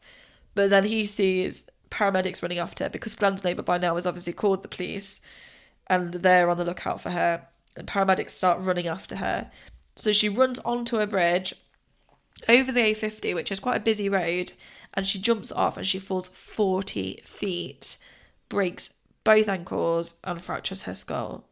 [0.54, 4.32] But then he sees paramedics running after her because Glenn's neighbour by now has obviously
[4.32, 5.20] called the police,
[5.86, 7.46] and they're on the lookout for her.
[7.76, 9.50] And paramedics start running after her.
[9.96, 11.54] So she runs onto a bridge
[12.48, 14.52] over the A50, which is quite a busy road,
[14.92, 17.96] and she jumps off and she falls 40 feet,
[18.48, 18.94] breaks
[19.24, 21.44] both ankles, and fractures her skull.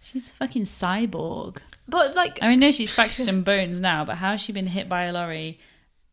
[0.00, 1.58] She's a fucking cyborg.
[1.86, 4.66] But, like, I mean, no, she's fractured some bones now, but how has she been
[4.66, 5.60] hit by a lorry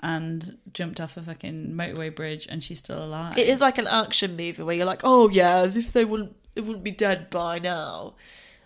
[0.01, 3.37] and jumped off a fucking motorway bridge and she's still alive?
[3.37, 6.35] It is like an action movie where you're like, oh yeah, as if they wouldn't
[6.55, 8.15] it wouldn't be dead by now.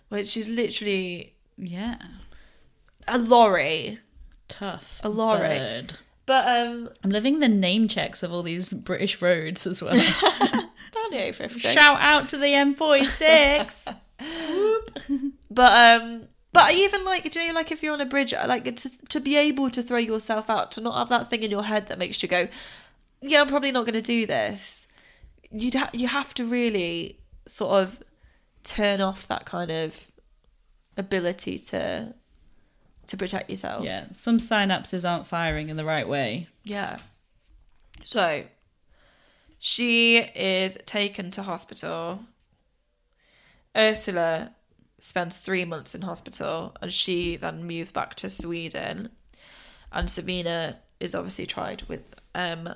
[0.08, 1.96] When she's literally Yeah.
[3.08, 3.98] a lorry.
[4.48, 5.00] Tough.
[5.02, 5.40] A lorry.
[5.58, 5.94] bird.
[6.26, 9.94] But um I'm living the name checks of all these British roads as well.
[9.94, 11.58] down the A50.
[11.58, 13.96] Shout out to the M46.
[15.52, 18.32] But um but I even like do you know like if you're on a bridge
[18.34, 21.42] uh, like to to be able to throw yourself out, to not have that thing
[21.42, 22.48] in your head that makes you go,
[23.20, 24.86] Yeah, I'm probably not gonna do this.
[25.50, 28.02] You'd ha- you have to really sort of
[28.64, 30.06] turn off that kind of
[30.96, 32.14] ability to
[33.06, 33.84] to protect yourself.
[33.84, 36.46] yeah, some synapses aren't firing in the right way.
[36.64, 36.98] Yeah.
[38.04, 38.44] So
[39.58, 42.20] she is taken to hospital.
[43.76, 44.52] Ursula
[45.02, 49.10] spends three months in hospital and she then moves back to Sweden.
[49.92, 52.74] And Sabina is obviously tried with um,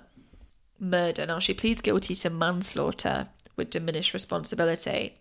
[0.80, 1.26] murder.
[1.26, 5.18] Now she pleads guilty to manslaughter with diminished responsibility.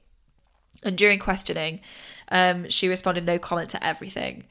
[0.82, 1.82] And during questioning,
[2.30, 4.46] um, she responded no comment to everything.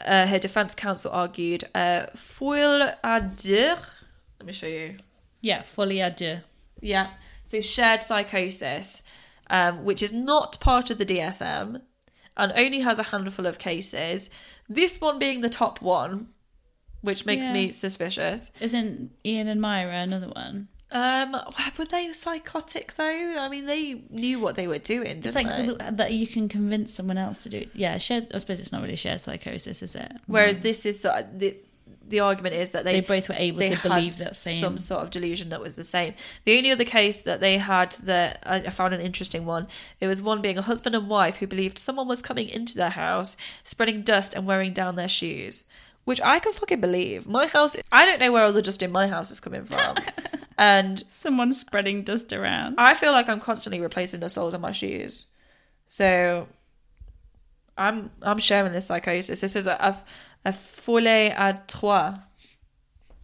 [0.00, 3.78] Uh, her defense counsel argued, uh, foil à dire.
[4.38, 4.98] Let me show you.
[5.40, 6.40] Yeah, folie à deux.
[6.80, 7.10] Yeah.
[7.44, 9.02] So shared psychosis,
[9.50, 11.82] um, which is not part of the DSM
[12.36, 14.30] and only has a handful of cases.
[14.68, 16.28] This one being the top one,
[17.00, 17.52] which makes Yeah.
[17.52, 18.50] me suspicious.
[18.60, 20.68] Isn't Ian and Myra another one?
[20.90, 21.36] Um,
[21.76, 23.36] were they psychotic though?
[23.38, 25.46] I mean, they knew what they were doing, didn't It's like
[25.78, 25.90] they?
[25.96, 27.70] that you can convince someone else to do it.
[27.74, 28.28] Yeah, shared.
[28.32, 30.12] I suppose it's not really shared psychosis, is it?
[30.26, 31.38] Whereas this is sort of
[32.06, 35.02] the argument is that they They both were able to believe that same- some sort
[35.02, 36.14] of delusion that was the same.
[36.44, 39.68] The only other case that they had that I found an interesting one.
[40.00, 42.90] It was one being a husband and wife who believed someone was coming into their
[42.90, 45.64] house, spreading dust and wearing down their shoes.
[46.04, 47.26] Which I can fucking believe.
[47.26, 49.96] My house, I don't know where all the dust in my house is coming from.
[50.58, 52.74] and someone spreading dust around.
[52.76, 55.24] I feel like I'm constantly replacing the soles of my shoes.
[55.88, 56.46] So
[57.78, 59.40] I'm I'm sharing this psychosis.
[59.40, 60.00] This is a a,
[60.44, 62.14] a folie à trois.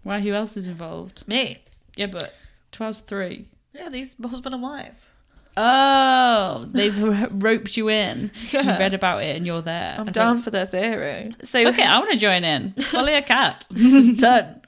[0.02, 0.20] Why?
[0.20, 1.26] Who else is involved?
[1.28, 1.59] Me.
[1.96, 2.35] Yeah, but
[2.72, 3.46] twelve's three.
[3.74, 5.06] Yeah, these husband and wife.
[5.56, 6.96] Oh, they've
[7.42, 8.30] roped you in.
[8.50, 8.62] Yeah.
[8.72, 9.96] You read about it and you're there.
[9.98, 11.35] I'm I down thought, for their theory.
[11.42, 12.72] So Okay, I want to join in.
[12.90, 13.66] Folly a cat.
[14.16, 14.62] done.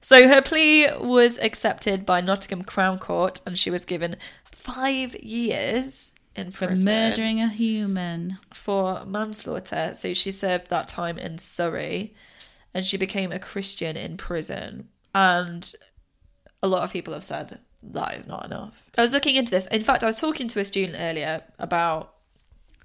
[0.00, 4.16] So her plea was accepted by Nottingham Crown Court, and she was given
[4.50, 8.38] five years in For prison murdering a human.
[8.52, 9.92] for manslaughter.
[9.94, 12.14] So she served that time in Surrey,
[12.72, 14.88] and she became a Christian in prison.
[15.14, 15.72] And
[16.62, 18.82] a lot of people have said that is not enough.
[18.96, 19.66] I was looking into this.
[19.66, 22.14] In fact, I was talking to a student earlier about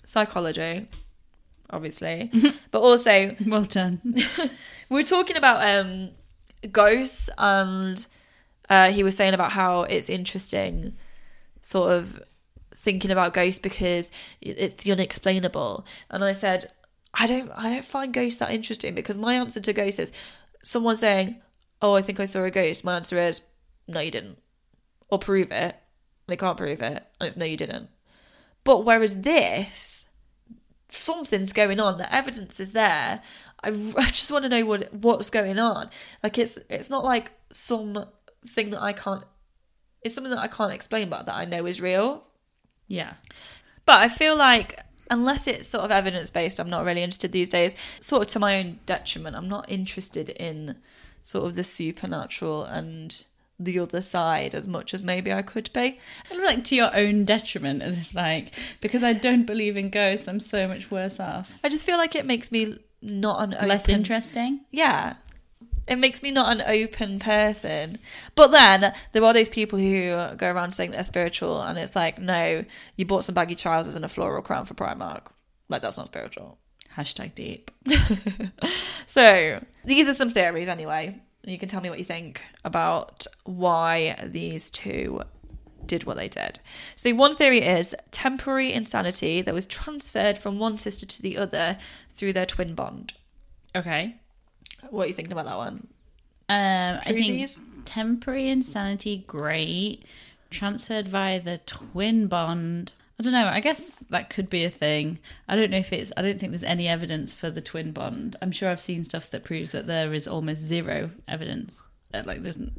[0.05, 0.87] psychology,
[1.69, 2.31] obviously,
[2.71, 4.01] but also Well done.
[4.05, 4.49] we
[4.89, 6.09] were talking about um
[6.71, 8.05] ghosts and
[8.69, 10.97] uh he was saying about how it's interesting
[11.61, 12.21] sort of
[12.79, 14.11] thinking about ghosts because
[14.41, 16.71] it's the unexplainable and i said
[17.13, 20.11] i don't i don't find ghosts that interesting because my answer to ghosts is
[20.63, 21.41] someone saying
[21.81, 23.41] oh i think i saw a ghost my answer is
[23.87, 24.37] no you didn't
[25.09, 25.75] or prove it
[26.27, 27.89] they can't prove it and it's no you didn't
[28.63, 30.09] but whereas this
[30.89, 31.97] something's going on.
[31.97, 33.21] The evidence is there.
[33.63, 35.89] I, I just want to know what what's going on.
[36.23, 38.05] Like it's it's not like some
[38.47, 39.23] thing that I can't.
[40.01, 42.25] It's something that I can't explain, but that I know is real.
[42.89, 43.13] Yeah.
[43.85, 47.49] But I feel like unless it's sort of evidence based, I'm not really interested these
[47.49, 47.75] days.
[48.01, 49.35] Sort of to my own detriment.
[49.35, 50.75] I'm not interested in
[51.21, 53.23] sort of the supernatural and
[53.59, 55.99] the other side as much as maybe I could be.
[56.29, 60.27] And Like to your own detriment, as if like because I don't believe in ghosts,
[60.27, 61.51] I'm so much worse off.
[61.63, 64.61] I just feel like it makes me not an Less interesting.
[64.71, 65.15] Yeah.
[65.89, 67.97] It makes me not an open person.
[68.35, 72.19] But then there are those people who go around saying they're spiritual, and it's like,
[72.19, 72.63] no,
[72.95, 75.27] you bought some baggy trousers and a floral crown for Primark.
[75.67, 76.57] Like, that's not spiritual.
[76.95, 77.71] Hashtag deep.
[79.09, 81.19] So these are some theories anyway.
[81.43, 85.21] You can tell me what you think about why these two
[85.83, 86.59] did what they did.
[86.95, 91.79] So one theory is temporary insanity that was transferred from one sister to the other
[92.11, 93.13] through their twin bond.
[93.75, 94.17] Okay.
[94.89, 95.87] What are you thinking about that one?
[96.49, 97.49] Um, I think
[97.85, 100.03] temporary insanity, great.
[100.49, 102.93] Transferred via the twin bond.
[103.19, 103.45] I don't know.
[103.47, 105.19] I guess that could be a thing.
[105.47, 106.11] I don't know if it's.
[106.17, 108.35] I don't think there's any evidence for the twin bond.
[108.41, 111.85] I'm sure I've seen stuff that proves that there is almost zero evidence.
[112.11, 112.71] That, like there's n-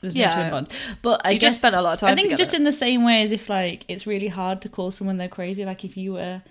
[0.00, 0.28] there's Yeah.
[0.30, 0.72] no twin bond.
[1.02, 2.72] But I You guess just spent a lot of time I think just in the
[2.72, 5.64] same way as if like it's really hard to call someone they're crazy.
[5.64, 6.42] Like if you were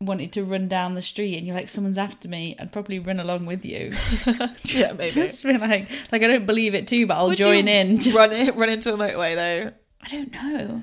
[0.00, 3.18] wanted to run down the street and you're like someone's after me, I'd probably run
[3.18, 3.92] along with you.
[4.64, 5.10] Yeah, maybe.
[5.10, 8.00] Just be like, like I don't believe it too, but I'll Would join in.
[8.00, 9.72] Just run it, run into a motorway though.
[10.02, 10.82] I don't know.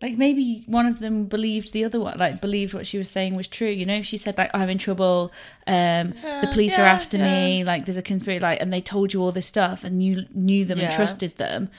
[0.00, 3.34] Like maybe one of them believed the other one, like believed what she was saying
[3.34, 3.68] was true.
[3.68, 5.32] You know, if she said like I'm in trouble,
[5.66, 9.12] um, the police are yeah, after me, like there's a conspiracy, like, and they told
[9.12, 11.70] you all this stuff, and you knew them and trusted them.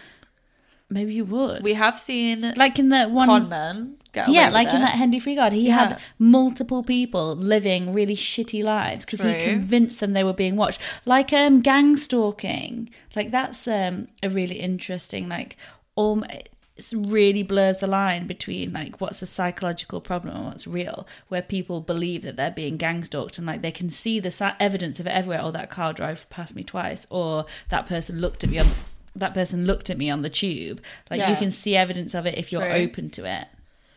[0.90, 1.64] Maybe you would.
[1.64, 4.80] We have seen like in that one con away yeah, like in it.
[4.80, 5.78] that Henry Freegard, he Yeah.
[5.90, 10.80] had multiple people living really shitty lives because he convinced them they were being watched.
[11.06, 15.58] Like um, gang stalking, like that's um, a really interesting like.
[15.96, 16.50] Um, it
[16.92, 21.08] really blurs the line between like what's a psychological problem and what's real.
[21.28, 24.56] Where people believe that they're being gang stalked and like they can see the sa-
[24.60, 25.40] evidence of it everywhere.
[25.44, 28.68] Oh, that car drove past me twice, or that person looked at me on.
[29.16, 30.82] That person looked at me on the tube.
[31.12, 32.72] Like you can see evidence of it if you're True.
[32.72, 33.48] open to it.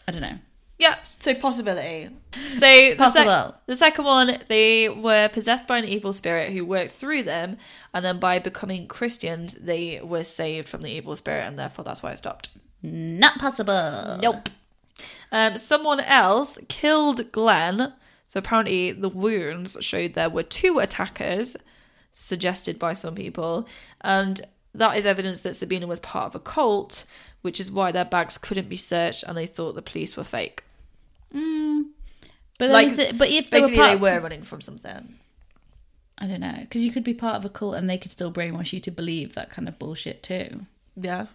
[0.06, 0.38] I don't know.
[0.78, 2.10] Yeah, so possibility.
[2.54, 3.54] So the, sec- Possible.
[3.66, 7.56] the second one, they were possessed by an evil spirit who worked through them,
[7.94, 12.02] and then by becoming Christians, they were saved from the evil spirit, and therefore that's
[12.02, 12.50] why it stopped.
[12.82, 14.18] Not possible.
[14.20, 14.50] Nope.
[15.32, 17.94] Um, someone else killed Glenn.
[18.26, 21.56] So apparently, the wounds showed there were two attackers,
[22.12, 23.66] suggested by some people,
[24.02, 24.42] and
[24.78, 27.04] that is evidence that Sabina was part of a cult,
[27.42, 30.64] which is why their bags couldn't be searched, and they thought the police were fake.
[31.34, 31.86] Mm.
[32.58, 35.14] But Like, like, it, but if they were, part, they were running from something.
[36.18, 38.32] I don't know, because you could be part of a cult and they could still
[38.32, 40.62] brainwash you to believe that kind of bullshit too.
[40.96, 41.26] Yeah.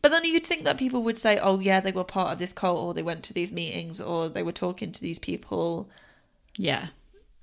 [0.00, 2.52] But then you'd think that people would say, oh, yeah, they were part of this
[2.52, 5.88] cult, or they went to these meetings, or they were talking to these people.
[6.56, 6.88] Yeah.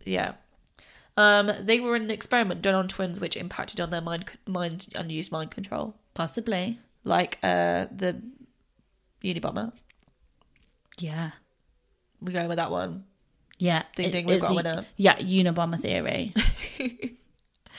[0.06, 0.34] Yeah.
[1.20, 4.88] Um, they were in an experiment done on twins, which impacted on their mind, mind
[4.96, 6.80] unused mind control, Possibly.
[7.04, 8.22] like uh, the
[9.22, 9.74] Unabomber.
[10.98, 11.32] Yeah.
[12.22, 13.04] We're going with that one.
[13.58, 13.84] Yeah.
[13.96, 14.86] Ding, it ding, we've got a winner.
[14.96, 16.34] Yeah, Unabomber theory.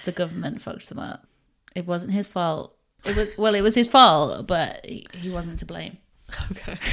[0.04, 1.26] the government fucked them up.
[1.74, 2.76] It wasn't his fault.
[3.06, 5.96] It was well, it was his fault, but he, he wasn't to blame.
[6.50, 6.76] Okay.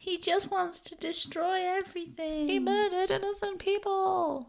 [0.00, 2.48] He just wants to destroy everything.
[2.48, 4.48] He murdered innocent people.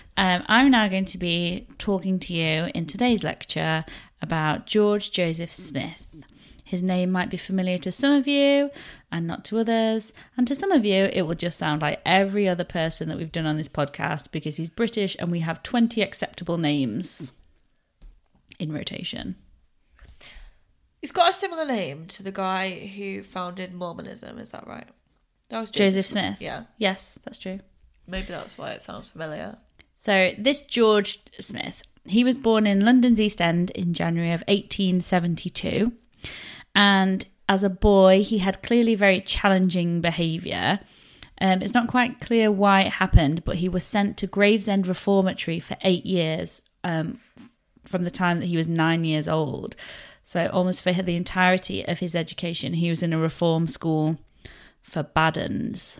[0.21, 3.83] um, I'm now going to be talking to you in today's lecture
[4.21, 6.07] about George Joseph Smith.
[6.63, 8.69] His name might be familiar to some of you
[9.11, 10.13] and not to others.
[10.37, 13.31] And to some of you, it will just sound like every other person that we've
[13.31, 17.31] done on this podcast because he's British and we have 20 acceptable names
[18.59, 19.35] in rotation.
[21.01, 24.37] He's got a similar name to the guy who founded Mormonism.
[24.37, 24.87] Is that right?
[25.49, 26.37] That was Joseph Smith.
[26.39, 27.59] Yeah, Yes, that's true.
[28.07, 29.57] maybe that's why it sounds familiar.
[30.03, 35.91] So, this George Smith, he was born in London's East End in January of 1872.
[36.73, 40.79] And as a boy, he had clearly very challenging behaviour.
[41.39, 45.59] Um, it's not quite clear why it happened, but he was sent to Gravesend Reformatory
[45.59, 47.19] for eight years um,
[47.83, 49.75] from the time that he was nine years old.
[50.23, 54.17] So, almost for the entirety of his education, he was in a reform school
[54.81, 55.99] for bad uns.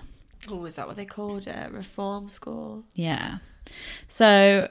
[0.50, 1.72] Oh, is that what they called it?
[1.72, 2.84] Reform school.
[2.96, 3.38] Yeah.
[4.08, 4.70] So,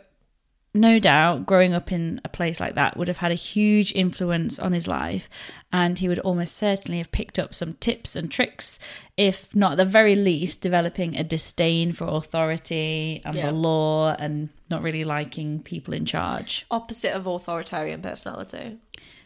[0.72, 4.58] no doubt, growing up in a place like that would have had a huge influence
[4.58, 5.28] on his life,
[5.72, 8.78] and he would almost certainly have picked up some tips and tricks,
[9.16, 13.46] if not at the very least, developing a disdain for authority and Yeah.
[13.46, 16.66] the law and not really liking people in charge.
[16.70, 18.76] Opposite of authoritarian personality.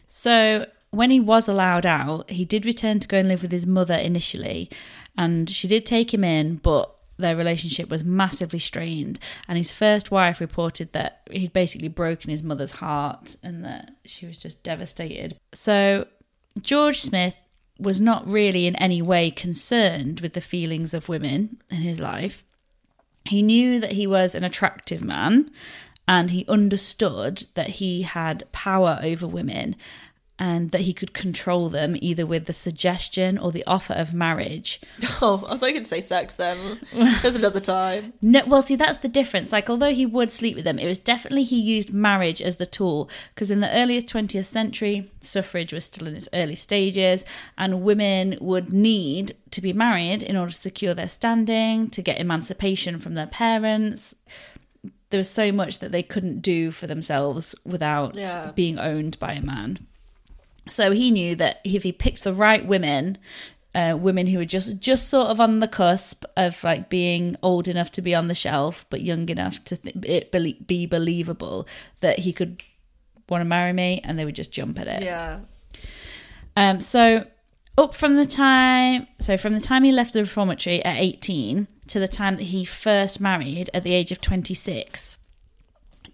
[0.07, 3.67] So, when he was allowed out, he did return to go and live with his
[3.67, 4.69] mother initially,
[5.17, 9.19] and she did take him in, but their relationship was massively strained.
[9.47, 14.25] And his first wife reported that he'd basically broken his mother's heart and that she
[14.25, 15.37] was just devastated.
[15.53, 16.07] So,
[16.61, 17.35] George Smith
[17.77, 22.43] was not really in any way concerned with the feelings of women in his life.
[23.25, 25.51] He knew that he was an attractive man
[26.07, 29.75] and he understood that he had power over women
[30.37, 34.81] and that he could control them either with the suggestion or the offer of marriage.
[35.21, 36.79] Oh, I thought you could say sex then.
[36.93, 38.11] There's another time.
[38.21, 39.51] No, well, see, that's the difference.
[39.53, 42.65] Like, although he would sleep with them, it was definitely he used marriage as the
[42.65, 43.09] tool.
[43.33, 47.23] Because in the earlier 20th century, suffrage was still in its early stages,
[47.57, 52.19] and women would need to be married in order to secure their standing, to get
[52.19, 54.13] emancipation from their parents.
[55.11, 58.51] There was so much that they couldn't do for themselves without Yeah.
[58.53, 59.87] being owned by a man.
[60.67, 63.17] So he knew that if he picked the right women,
[63.73, 67.67] uh, women who were just just sort of on the cusp of like being old
[67.67, 71.67] enough to be on the shelf, but young enough to th- it belie- be believable
[71.99, 72.63] that he could
[73.29, 75.03] want to marry me, and they would just jump at it.
[75.03, 75.39] Yeah.
[76.55, 77.25] Um, so
[77.77, 81.99] up from the time, so from the time he left the reformatory at 18 to
[81.99, 85.17] the time that he first married at the age of 26,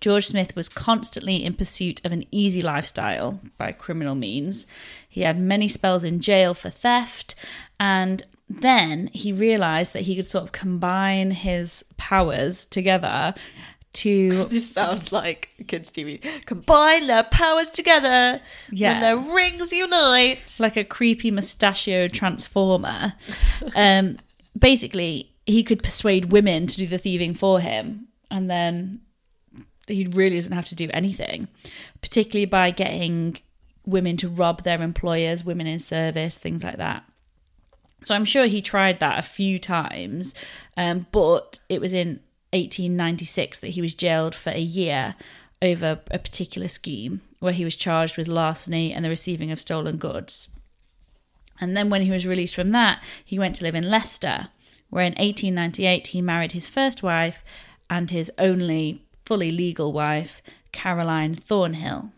[0.02, 4.68] George Smith was constantly in pursuit of an easy lifestyle by criminal means.
[5.08, 7.36] He had many spells in jail for theft,
[7.80, 13.36] and then he realized that he could sort of combine his powers together
[13.94, 16.22] to This sounds like kids' TV.
[16.46, 18.42] Combine their powers together.
[18.72, 18.94] Yeah.
[18.94, 20.58] When their rings unite.
[20.60, 23.14] like a creepy mustachioed transformer.
[23.76, 24.18] Um,
[24.58, 29.02] basically, he could persuade women to do the thieving for him, and then
[29.88, 31.48] he really doesn't have to do anything,
[32.02, 33.38] particularly by getting
[33.86, 37.04] women to rob their employers, women in service, things like that.
[38.04, 40.34] So I'm sure he tried that a few times,
[40.76, 42.20] um, but it was in
[42.54, 45.16] 1896 that he was jailed for a year
[45.62, 49.98] over a particular scheme where he was charged with larceny and the receiving of stolen
[49.98, 50.50] goods.
[51.60, 54.50] And then when he was released from that, he went to live in Leicester,
[54.90, 57.44] where in 1898 he married his first wife
[57.90, 60.42] and his only fully legal wife,
[60.72, 62.12] Caroline Thornhill.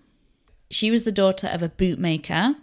[0.69, 2.55] She was the daughter of a bootmaker,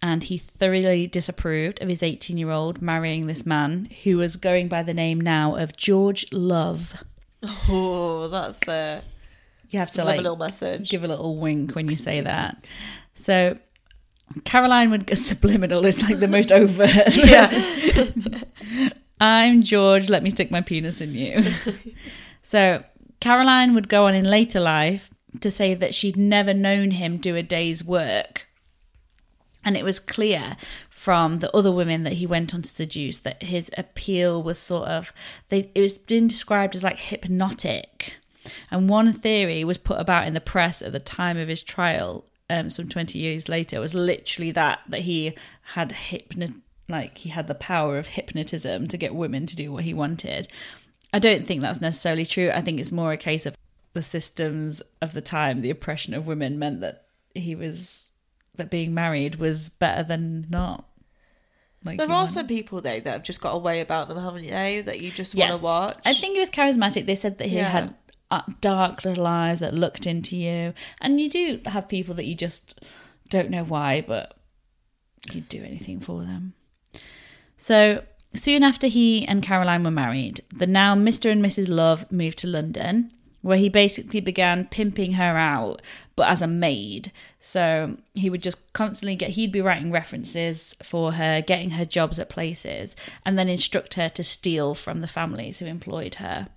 [0.00, 4.68] and he thoroughly disapproved of his 18 year old marrying this man who was going
[4.68, 7.04] by the name now of George Love.
[7.68, 9.02] Oh, that's a
[9.70, 10.90] You have to like subliminal message.
[10.90, 12.64] give a little wink when you say that.
[13.14, 13.58] So
[14.44, 17.14] Caroline would go subliminal is like the most overt.
[19.20, 21.44] I'm George, let me stick my penis in you.
[22.42, 22.82] so
[23.22, 25.08] Caroline would go on in later life
[25.40, 28.48] to say that she'd never known him do a day's work.
[29.64, 30.56] And it was clear
[30.90, 34.88] from the other women that he went on to seduce that his appeal was sort
[34.88, 35.12] of
[35.50, 38.16] they it was been described as like hypnotic.
[38.72, 42.24] And one theory was put about in the press at the time of his trial,
[42.50, 45.36] um, some twenty years later, was literally that that he
[45.74, 46.48] had hypno
[46.88, 50.48] like he had the power of hypnotism to get women to do what he wanted.
[51.12, 52.50] I don't think that's necessarily true.
[52.52, 53.56] I think it's more a case of
[53.92, 57.04] the systems of the time, the oppression of women meant that
[57.34, 58.10] he was
[58.56, 60.86] that being married was better than not.
[61.84, 64.18] Like There are want- some people though that have just got a way about them,
[64.18, 64.80] haven't they?
[64.82, 65.98] That you just want to watch.
[66.04, 67.06] I think he was charismatic.
[67.06, 67.68] They said that he Yeah.
[67.68, 67.94] had
[68.60, 70.72] dark little eyes that looked into you.
[71.00, 72.80] And you do have people that you just
[73.28, 74.38] don't know why, but
[75.32, 76.54] you'd do anything for them.
[77.56, 78.04] So
[78.34, 81.30] soon after he and Caroline were married, the now Mr.
[81.30, 81.68] and Mrs.
[81.68, 83.10] Love moved to London,
[83.42, 85.82] where he basically began pimping her out,
[86.16, 87.12] but as a maid.
[87.40, 92.18] So he would just constantly get, he'd be writing references for her, getting her jobs
[92.18, 92.94] at places,
[93.26, 96.48] and then instruct her to steal from the families who employed her.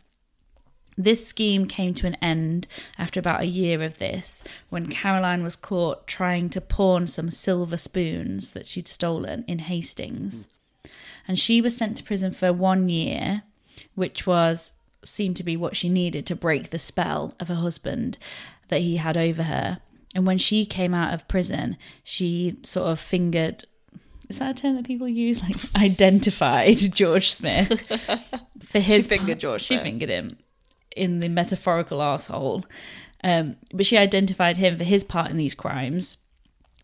[0.97, 2.67] This scheme came to an end
[2.97, 7.77] after about a year of this, when Caroline was caught trying to pawn some silver
[7.77, 10.47] spoons that she'd stolen in Hastings.
[11.27, 13.43] And she was sent to prison for one year,
[13.95, 14.73] which was
[15.03, 18.17] seemed to be what she needed to break the spell of her husband
[18.69, 19.79] that he had over her.
[20.15, 23.65] And when she came out of prison, she sort of fingered
[24.29, 25.41] is that a term that people use?
[25.41, 27.79] Like identified George Smith
[28.63, 29.83] for his fingered George She Smith.
[29.83, 30.37] fingered him
[30.95, 32.65] in the metaphorical asshole.
[33.23, 36.17] Um, but she identified him for his part in these crimes,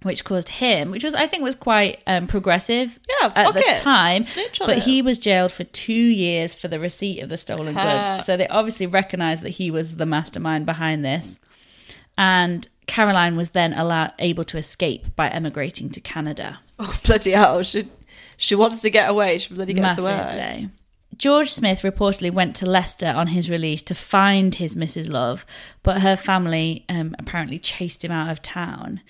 [0.03, 3.77] which caused him, which was I think was quite um, progressive Yeah, at the it.
[3.77, 4.23] time.
[4.59, 4.83] But it.
[4.83, 8.13] he was jailed for two years for the receipt of the stolen Ha.
[8.15, 8.25] goods.
[8.25, 11.39] So they obviously recognised that he was the mastermind behind this.
[12.17, 16.59] And Caroline was then allowed able to escape by emigrating to Canada.
[16.83, 17.61] Oh bloody hell!
[17.61, 17.89] She
[18.37, 19.37] she wants to get away.
[19.37, 20.67] She bloody gets away.
[21.15, 25.07] George Smith reportedly went to Leicester on his release to find his Mrs.
[25.07, 25.45] Love,
[25.83, 29.01] but her family um, apparently chased him out of town.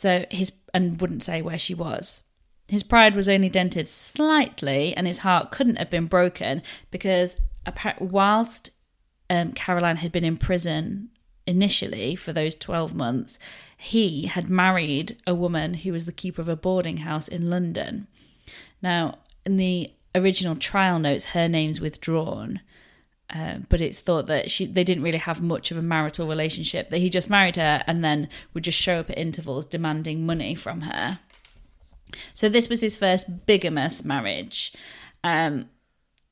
[0.00, 2.22] So his and wouldn't say where she was.
[2.68, 7.36] His pride was only dented slightly, and his heart couldn't have been broken because
[7.98, 8.70] whilst
[9.28, 11.10] um, Caroline had been in prison
[11.46, 13.38] initially for those 12 months,
[13.76, 18.06] he had married a woman who was the keeper of a boarding house in London.
[18.80, 22.60] Now, in the original trial notes, her name's withdrawn,
[23.34, 26.90] uh, but it's thought that she they didn't really have much of a marital relationship.
[26.90, 30.54] That he just married her and then would just show up at intervals demanding money
[30.54, 31.18] from her.
[32.34, 34.72] So this was his first bigamous marriage.
[35.22, 35.68] Um,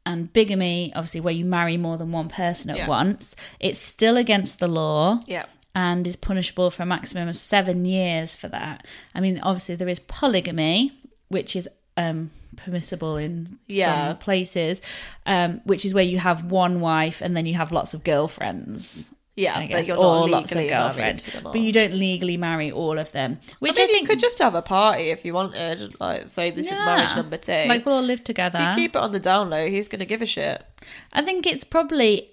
[0.04, 2.88] and bigamy, obviously, where you marry more than one person at Yeah.
[2.88, 5.44] once, it's still against the law Yeah.
[5.74, 8.86] and is punishable for a maximum of seven years for that.
[9.14, 10.92] I mean, obviously, there is polygamy,
[11.28, 11.68] which is
[11.98, 14.08] um, permissible in Yeah.
[14.08, 14.82] some places,
[15.26, 19.12] um, which is where you have one wife and then you have lots of girlfriends.
[19.36, 22.98] Yeah, I but you're or not lots of girlfriends, but you don't legally marry all
[22.98, 23.38] of them.
[23.60, 25.94] Which I mean, think you could just have a party if you wanted.
[26.00, 27.66] Like, say this is marriage number two.
[27.68, 28.58] Like we'll all live together.
[28.60, 30.64] If you keep it on the down low, he's going to give a shit.
[31.12, 32.32] I think it's probably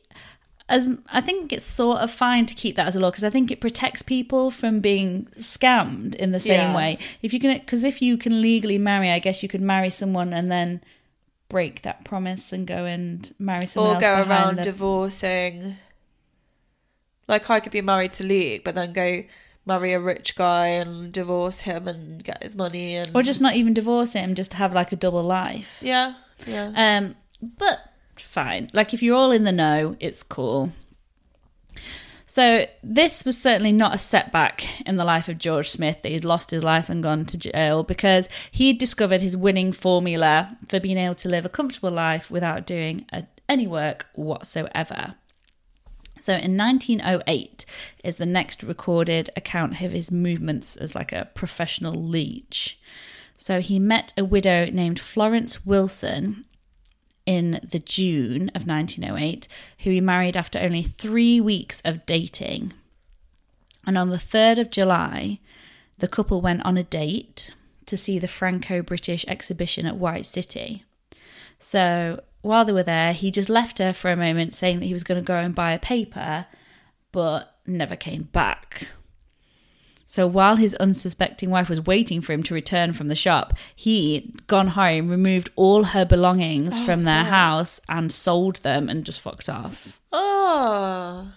[0.68, 3.30] as I think it's sort of fine to keep that as a law because I
[3.30, 6.76] think it protects people from being scammed in the same Yeah.
[6.76, 6.98] way.
[7.22, 10.34] If you can, because if you can legally marry, I guess you could marry someone
[10.34, 10.82] and then
[11.50, 15.78] break that promise and go and marry someone Or go around the- divorcing.
[17.28, 19.24] Like, I could be married to Luke, but then go
[19.66, 23.10] marry a rich guy and divorce him and get his money and.
[23.16, 25.78] or just not even divorce him, just have like a double life.
[25.82, 26.72] Yeah, yeah.
[26.76, 27.80] Um, but
[28.24, 28.70] fine.
[28.74, 30.72] Like if you're all in the know, it's cool.
[32.36, 36.26] So this was certainly not a setback in the life of George Smith that he'd
[36.26, 40.98] lost his life and gone to jail because he'd discovered his winning formula for being
[40.98, 45.16] able to live a comfortable life without doing a, any work whatsoever.
[46.20, 47.66] So in 1908
[48.04, 52.78] is the next recorded account of his movements as like a professional leech.
[53.38, 56.44] So he met a widow named Florence Wilson
[57.26, 59.48] in the June of 1908,
[59.80, 62.74] who he married after only three weeks of dating.
[63.86, 65.40] And on the 3rd of July,
[65.98, 67.54] the couple went on a date
[67.86, 70.84] to see the Franco British exhibition at White City.
[71.60, 74.94] So while they were there, he just left her for a moment, saying that he
[74.94, 76.46] was going to go and buy a paper,
[77.12, 78.88] but never came back.
[80.16, 84.48] So while his unsuspecting wife was waiting for him to return from the shop, he'd
[84.48, 89.20] gone home, removed all her belongings from their oh, house, and sold them and just
[89.20, 90.00] fucked off.
[90.14, 91.34] oh.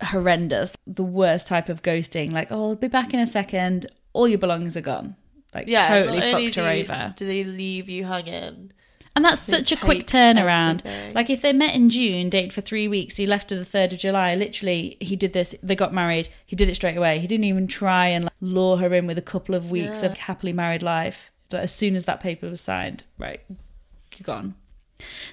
[0.00, 0.76] Horrendous.
[0.86, 2.32] The worst type of ghosting.
[2.32, 3.86] Like, oh, I'll be back in a second.
[4.12, 5.16] All your belongings are gone.
[5.52, 7.14] Like, Yeah, totally fucked her do, over.
[7.16, 8.70] Do they leave you hanging?
[9.16, 10.84] And that's such a quick turnaround.
[10.84, 11.14] everything.
[11.14, 13.92] Like if they met in June, dated for three weeks, he left her the third
[13.92, 14.34] of July.
[14.34, 15.54] Literally, he did this.
[15.62, 16.28] They got married.
[16.44, 17.20] He did it straight away.
[17.20, 20.14] He didn't even try and like, lure her in with a couple of weeks of
[20.14, 21.30] happily married life.
[21.52, 24.56] Like, as soon as that paper was signed, right, you're gone.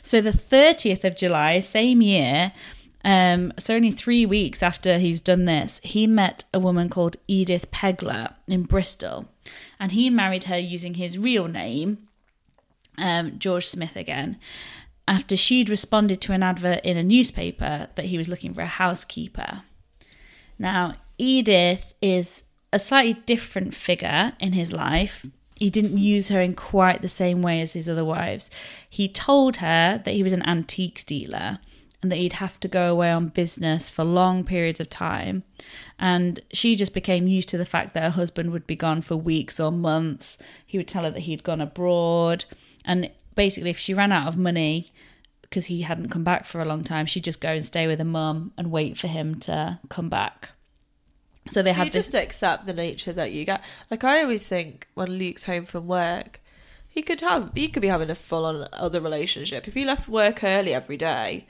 [0.04, 2.54] So the thirtieth of July, same year.
[3.04, 7.72] Um, so only three weeks after he's done this, he met a woman called Edith
[7.72, 9.28] Pegler in Bristol,
[9.80, 12.08] and he married her using his real name,
[13.02, 14.38] um, George Smith again.
[15.08, 18.68] after she'd responded to an advert in a newspaper that he was looking for a
[18.68, 19.64] housekeeper.
[20.58, 25.26] Now, Edith is a slightly different figure in his life.
[25.56, 28.50] He didn't use her in quite the same way as his other wives.
[28.90, 31.60] He told her that he was an antiques dealer
[32.02, 35.44] and that he'd have to go away on business for long periods of time.
[36.00, 39.16] And she just became used to the fact that her husband would be gone for
[39.18, 40.40] weeks or months.
[40.66, 42.46] He would tell her that he'd gone abroad.
[42.86, 44.92] And basically, if she ran out of money
[45.42, 48.00] because he hadn't come back for a long time, she'd just go and stay with
[48.00, 50.50] her mum and wait for him to come back.
[51.50, 52.06] So they had you this.
[52.06, 53.62] just accept the nature that you get.
[53.90, 56.40] Like I always think when Luke's home from work,
[56.88, 59.68] he could have he could be having a full on other relationship.
[59.68, 61.48] If he left work early every day,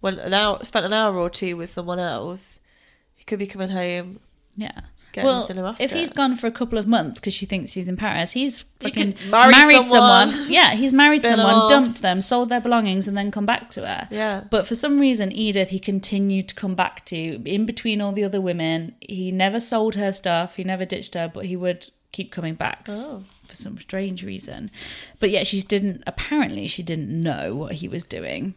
[0.00, 2.60] went an hour spent an hour or two with someone else,
[3.14, 4.20] he could be coming home.
[4.56, 4.80] Yeah.
[5.12, 7.86] Getting well, to if he's gone for a couple of months because she thinks he's
[7.86, 10.30] in Paris, he's He fucking marry married someone.
[10.30, 10.50] someone.
[10.52, 11.68] Yeah, he's married Been someone, off.
[11.70, 14.08] dumped them, sold their belongings, and then come back to her.
[14.10, 14.44] Yeah.
[14.50, 18.24] But for some reason, Edith, he continued to come back to in between all the
[18.24, 18.94] other women.
[19.00, 20.56] He never sold her stuff.
[20.56, 23.24] He never ditched her, but he would keep coming back Oh.
[23.46, 24.70] for some strange reason.
[25.20, 26.02] But yet, she didn't.
[26.06, 28.54] Apparently, she didn't know what he was doing.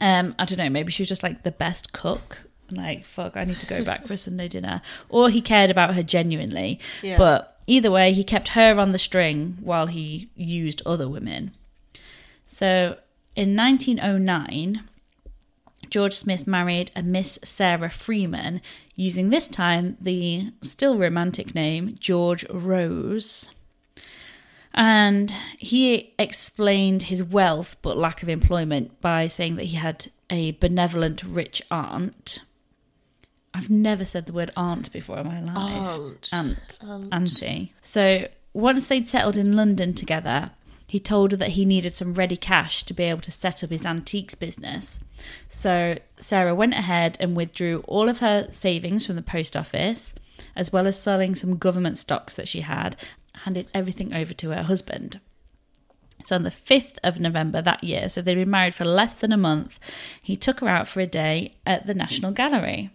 [0.00, 0.70] Um, I don't know.
[0.70, 2.38] Maybe she was just like the best cook.
[2.70, 4.82] Like, fuck, I need to go back for a Sunday dinner.
[5.08, 6.80] Or he cared about her genuinely.
[7.02, 7.18] Yeah.
[7.18, 11.52] But either way, he kept her on the string while he used other women.
[12.46, 12.98] So
[13.36, 14.84] in 1909,
[15.88, 18.60] George Smith married a Miss Sarah Freeman,
[18.94, 23.50] using this time the still romantic name George Rose.
[24.72, 30.52] And he explained his wealth but lack of employment by saying that he had a
[30.52, 32.40] benevolent rich aunt.
[33.52, 35.56] I've never said the word aunt before in my life.
[35.56, 36.28] Aunt.
[36.32, 36.78] Aunt.
[36.82, 37.08] Aunt.
[37.12, 37.74] Auntie.
[37.82, 40.50] So once they'd settled in London together,
[40.86, 43.70] he told her that he needed some ready cash to be able to set up
[43.70, 44.98] his antiques business.
[45.48, 50.14] So Sarah went ahead and withdrew all of her savings from the post office,
[50.56, 52.96] as well as selling some government stocks that she had,
[53.44, 55.20] handed everything over to her husband.
[56.24, 59.32] So on the 5th of November that year, so they'd been married for less than
[59.32, 59.78] a month,
[60.20, 62.90] he took her out for a day at the National Gallery.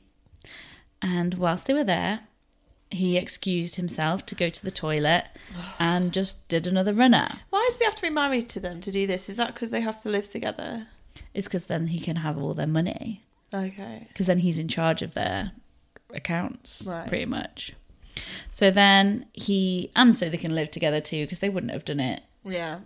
[1.07, 2.21] And whilst they were there,
[2.89, 5.25] he excused himself to go to the toilet
[5.79, 7.39] and just did another runner.
[7.51, 9.29] Why does he have to be married to them to do this?
[9.29, 10.87] Is that because they have to live together?
[11.33, 13.23] It's because then he can have all their money.
[13.53, 14.07] Okay.
[14.07, 15.51] Because then he's in charge of their
[16.11, 17.07] accounts, Right.
[17.07, 17.73] pretty much.
[18.49, 21.99] So then he, and so they can live together too, because they wouldn't have done
[21.99, 22.79] it Yeah.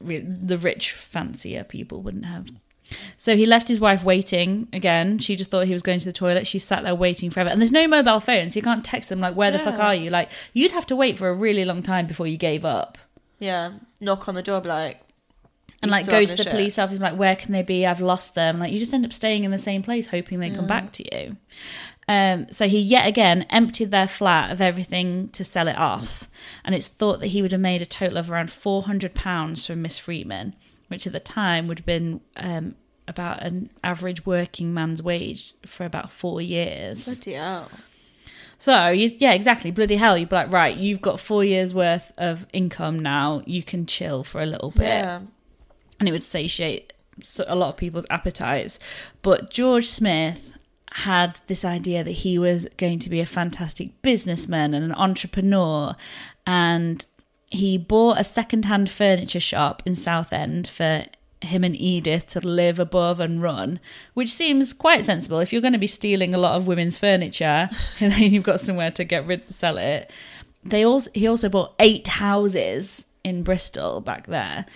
[0.00, 2.46] the rich fancier people wouldn't have
[3.18, 5.18] so he left his wife waiting again.
[5.18, 6.46] She just thought he was going to the toilet.
[6.46, 7.50] She sat there waiting forever.
[7.50, 9.94] And there's no mobile phone so you can't text them like where the fuck are
[9.94, 10.10] you?
[10.10, 12.98] Like you'd have to wait for a really long time before you gave up.
[13.38, 13.72] Yeah.
[14.00, 15.00] Knock on the door, like,
[15.82, 17.84] and like go to the shit?" police office like where can they be?
[17.86, 18.58] I've lost them.
[18.58, 20.68] Like you just end up staying in the same place hoping they come Mm.
[20.68, 21.36] back to you.
[22.08, 26.28] Um, so he yet again emptied their flat of everything to sell it off.
[26.64, 29.82] And it's thought that he would have made a total of around 400 pounds from
[29.82, 30.54] miss freeman
[30.88, 32.74] which at the time would have been um,
[33.08, 37.70] about an average working man's wage for about four years Bloody hell.
[38.58, 39.70] so you, yeah, exactly.
[39.70, 40.16] Bloody hell!
[40.18, 43.42] You'd be like, right, you've got four years worth of income now.
[43.46, 45.20] You can chill for a little bit, Yeah.
[46.00, 46.92] and it would satiate
[47.46, 48.78] a lot of people's appetites.
[49.22, 50.52] But George Smith
[50.92, 55.94] had this idea that he was going to be a fantastic businessman and an entrepreneur,
[56.46, 57.04] and
[57.46, 61.04] he bought a second-hand furniture shop in Southend for
[61.42, 63.80] him and Edith to live above and run,
[64.14, 65.38] which seems quite sensible.
[65.38, 67.70] If you're going to be stealing a lot of women's furniture,
[68.00, 70.10] and then you've got somewhere to get rid, sell it.
[70.64, 74.66] They also he also bought eight houses in Bristol back there,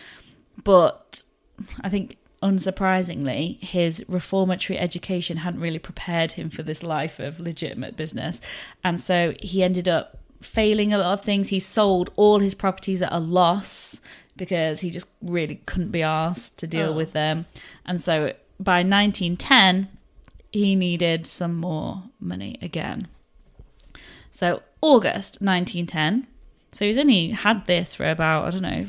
[0.62, 1.25] but
[1.81, 7.97] I think unsurprisingly, his reformatory education hadn't really prepared him for this life of legitimate
[7.97, 8.41] business,
[8.85, 11.49] and so he ended up failing a lot of things.
[11.49, 14.01] He sold all his properties at a loss
[14.36, 16.97] because he just really couldn't be asked to deal Oh.
[16.97, 17.47] with them.
[17.84, 19.88] And so by 1910,
[20.53, 23.09] he needed some more money again.
[24.30, 26.26] So August 1910.
[26.72, 28.86] So he's only had this for about, I don't know,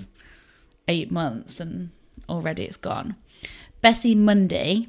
[0.88, 1.89] eight months and
[2.30, 3.16] already it's gone.
[3.82, 4.88] Bessie Mundy,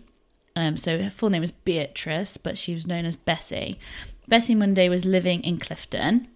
[0.54, 3.78] um, so her full name is Beatrice, but she was known as Bessie.
[4.28, 6.28] Bessie Mundy was living in Clifton,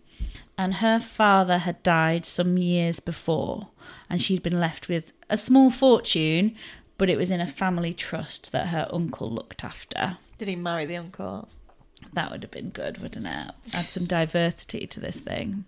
[0.59, 3.69] and her father had died some years before,
[4.09, 6.55] and she'd been left with a small fortune,
[6.99, 10.19] but it was in a family trust that her uncle looked after.
[10.39, 11.49] Did he marry the uncle?
[12.13, 13.55] That would have been good, wouldn't it?
[13.73, 15.65] Add some diversity to this thing.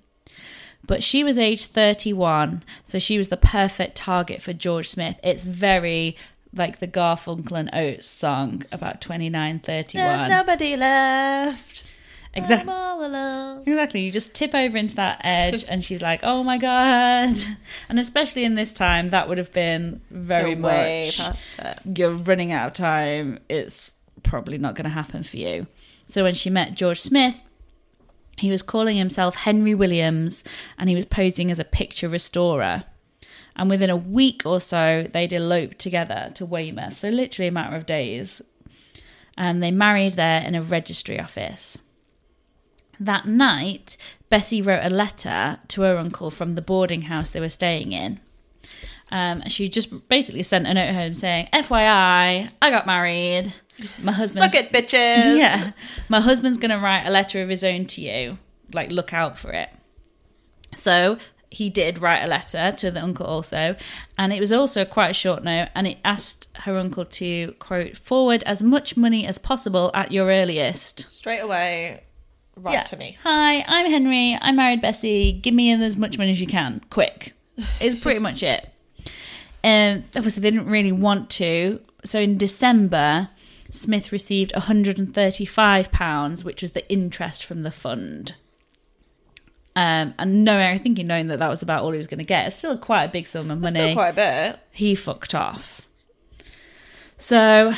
[0.86, 5.18] But she was age 31, so she was the perfect target for George Smith.
[5.22, 6.16] It's very
[6.54, 10.06] like the Garfunkel and Oates song about twenty nine thirty one.
[10.06, 11.84] There's nobody left.
[12.34, 12.72] Exactly.
[12.72, 13.62] I'm all alone.
[13.66, 14.02] Exactly.
[14.02, 17.36] You just tip over into that edge, and she's like, "Oh my god!"
[17.88, 21.20] And especially in this time, that would have been very You're much.
[21.84, 23.38] You're running out of time.
[23.48, 25.66] It's probably not going to happen for you.
[26.06, 27.40] So when she met George Smith,
[28.38, 30.44] he was calling himself Henry Williams,
[30.78, 32.84] and he was posing as a picture restorer.
[33.56, 36.98] And within a week or so, they'd eloped together to Weymouth.
[36.98, 38.40] So literally a matter of days.
[39.36, 41.78] And they married there in a registry office.
[43.00, 43.96] That night,
[44.28, 48.20] Bessie wrote a letter to her uncle from the boarding house they were staying in.
[49.10, 53.54] Um, she just basically sent a note home saying, FYI, I got married.
[54.02, 54.50] My husband.
[54.50, 55.36] Suck it, bitches.
[55.38, 55.72] Yeah.
[56.08, 58.38] My husband's going to write a letter of his own to you.
[58.74, 59.70] Like, look out for it.
[60.76, 61.18] So
[61.50, 63.76] he did write a letter to the uncle also.
[64.18, 65.68] And it was also quite a short note.
[65.74, 70.26] And it asked her uncle to, quote, forward as much money as possible at your
[70.26, 71.08] earliest.
[71.08, 72.02] Straight away,
[72.58, 72.82] right Yeah.
[72.84, 73.16] to me.
[73.22, 74.38] Hi, I'm Henry.
[74.40, 75.32] I married Bessie.
[75.32, 77.32] Give me in as much money as you can, quick.
[77.80, 78.70] Is pretty much it.
[79.64, 81.80] Um, obviously, they didn't really want to.
[82.04, 83.30] So in December,
[83.70, 88.34] Smith received 135 pounds, which was the interest from the fund.
[89.74, 92.24] Um, and knowing, I think, knowing that that was about all he was going to
[92.24, 94.12] get, it's still quite a big sum of money still quite a
[94.52, 94.60] bit.
[94.72, 95.82] he fucked off.
[97.16, 97.74] So,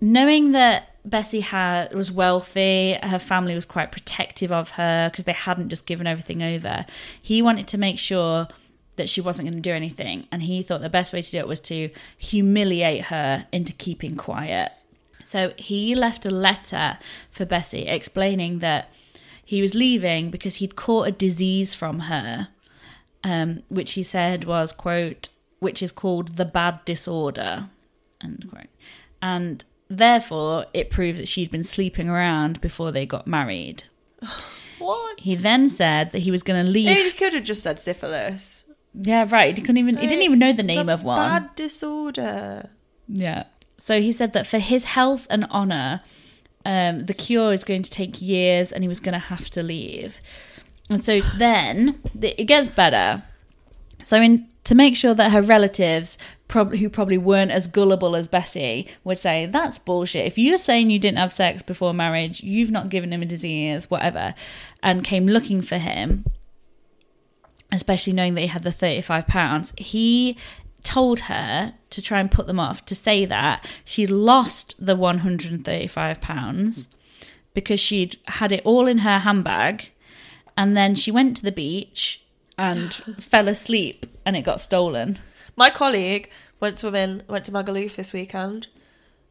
[0.00, 5.32] knowing that Bessie had was wealthy, her family was quite protective of her because they
[5.32, 6.86] hadn't just given everything over.
[7.20, 8.48] He wanted to make sure
[8.96, 11.38] that she wasn't going to do anything, and he thought the best way to do
[11.38, 14.72] it was to humiliate her into keeping quiet.
[15.24, 16.98] So he left a letter
[17.30, 18.90] for Bessie explaining that
[19.44, 22.48] he was leaving because he'd caught a disease from her
[23.24, 25.28] um, which he said was quote,
[25.58, 27.68] which is called the bad disorder,
[28.22, 28.68] end quote,
[29.20, 33.84] and therefore it proved that she'd been sleeping around before they got married.
[34.78, 35.20] What?
[35.20, 36.96] He then said that he was going to leave.
[36.96, 38.64] He could have just said syphilis.
[38.94, 39.56] Yeah, right.
[39.56, 39.98] He couldn't even.
[39.98, 41.18] He didn't even know the name The of one.
[41.18, 42.70] Bad disorder.
[43.06, 43.44] Yeah.
[43.76, 46.02] So he said that for his health and honor,
[46.64, 49.62] um, the cure is going to take years, and he was going to have to
[49.62, 50.20] leave.
[50.88, 53.22] And so then it gets better.
[54.02, 56.16] So in to make sure that her relatives,
[56.50, 60.26] prob- who probably weren't as gullible as Bessie, would say that's bullshit.
[60.26, 63.88] If you're saying you didn't have sex before marriage, you've not given him a disease,
[63.88, 64.34] whatever,
[64.82, 66.26] and came looking for him,
[67.72, 70.36] especially knowing that he had the 35 pounds, he
[70.82, 76.20] told her to try and put them off to say that she lost the 135
[76.20, 76.88] pounds
[77.54, 79.90] because she'd had it all in her handbag
[80.56, 82.24] and then she went to the beach
[82.58, 85.18] and fell asleep and it got stolen.
[85.60, 88.68] My colleague went swimming, went to Magaluf this weekend.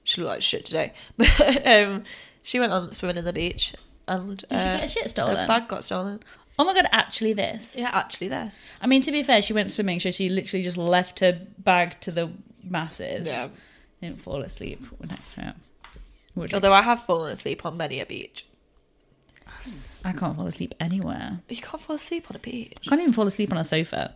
[0.03, 0.93] She looked like shit today.
[1.17, 2.03] But um,
[2.43, 3.73] she went on swimming in the beach
[4.07, 5.36] and uh, Did she get her shit stolen?
[5.38, 6.19] Her bag got stolen.
[6.59, 7.75] Oh my god, actually this.
[7.75, 8.55] Yeah, actually, this.
[8.80, 11.99] I mean to be fair, she went swimming so she literally just left her bag
[12.01, 12.32] to the
[12.63, 13.25] masses.
[13.27, 13.47] Yeah.
[13.99, 15.15] Didn't fall asleep to
[15.47, 15.55] it.
[16.36, 18.45] Would- Although I have fallen asleep on many a beach.
[20.05, 21.39] I can't fall asleep anywhere.
[21.49, 22.77] You can't fall asleep on a beach.
[22.86, 24.13] I can't even fall asleep on a sofa.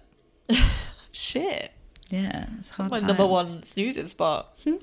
[1.12, 1.72] Shit.
[2.14, 2.92] Yeah, it's hard.
[2.92, 4.54] My number one snoozing spot.
[4.64, 4.76] Hmm.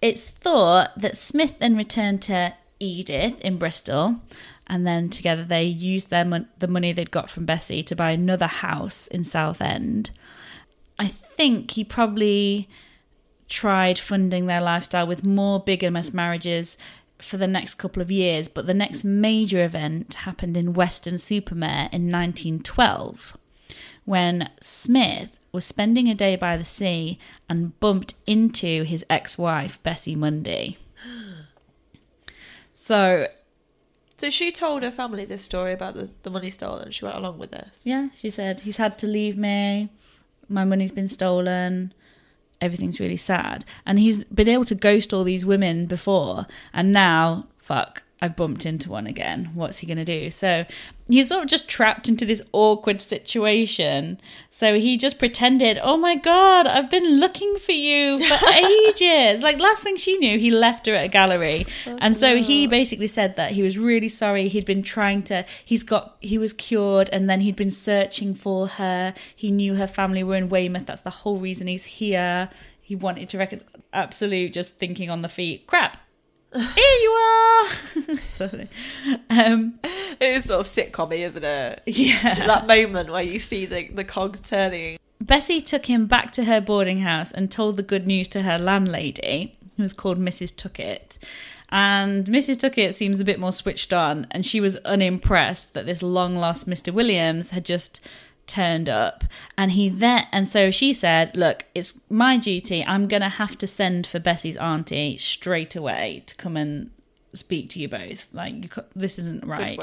[0.00, 4.22] It's thought that Smith then returned to Edith in Bristol,
[4.66, 8.12] and then together they used their mon- the money they'd got from Bessie to buy
[8.12, 10.10] another house in Southend.
[10.98, 12.66] I think he probably
[13.46, 16.78] tried funding their lifestyle with more bigamous marriages
[17.18, 22.08] for the next couple of years, but the next major event happened in Weston-super-Mare in
[22.08, 23.36] 1912
[24.06, 29.82] when Smith was spending a day by the sea and bumped into his ex wife,
[29.82, 30.76] Bessie Mundy.
[32.76, 33.28] So,
[34.16, 36.90] So she told her family this story about the, the money stolen.
[36.90, 37.78] She went along with this.
[37.84, 39.88] yeah, she said, he's had to leave me.
[40.48, 41.94] My money's been stolen.
[42.60, 43.64] Everything's really sad.
[43.86, 46.46] And he's been able to ghost all these women before.
[46.74, 49.50] And now, fuck, I've bumped into one again.
[49.52, 50.30] What's he going to do?
[50.30, 50.64] So
[51.08, 54.18] he's sort of just trapped into this awkward situation.
[54.48, 59.42] So he just pretended, oh my God, I've been looking for you for ages.
[59.42, 61.66] like last thing she knew, he left her at a gallery.
[61.86, 64.48] Oh, and so he basically said that he was really sorry.
[64.48, 68.68] He'd been trying to, he's got, he was cured and then he'd been searching for
[68.68, 69.12] her.
[69.36, 70.86] He knew her family were in Weymouth.
[70.86, 72.48] That's the whole reason he's here.
[72.80, 75.66] He wanted to record absolute just thinking on the feet.
[75.66, 75.98] Crap.
[76.54, 77.68] Here you are.
[79.30, 81.82] Um, It is sort of sitcom isn't it?
[81.86, 82.46] yeah.
[82.46, 84.98] That moment where you see the, the cogs turning.
[85.20, 88.58] Bessie took him back to her boarding house and told the good news to her
[88.58, 90.54] landlady, who was called Mrs.
[90.56, 91.18] Tuckett.
[91.70, 92.58] And Mrs.
[92.58, 96.68] Tuckett seems a bit more switched on, and she was unimpressed that this long lost
[96.68, 96.92] Mr.
[96.92, 98.00] Williams had just
[98.46, 99.24] turned up.
[99.56, 102.84] And he then, and so she said, Look, it's my duty.
[102.86, 106.90] I'm to have to send for Bessie's auntie straight away to come and
[107.34, 108.28] speak to you both.
[108.32, 109.78] Like, you, this isn't right.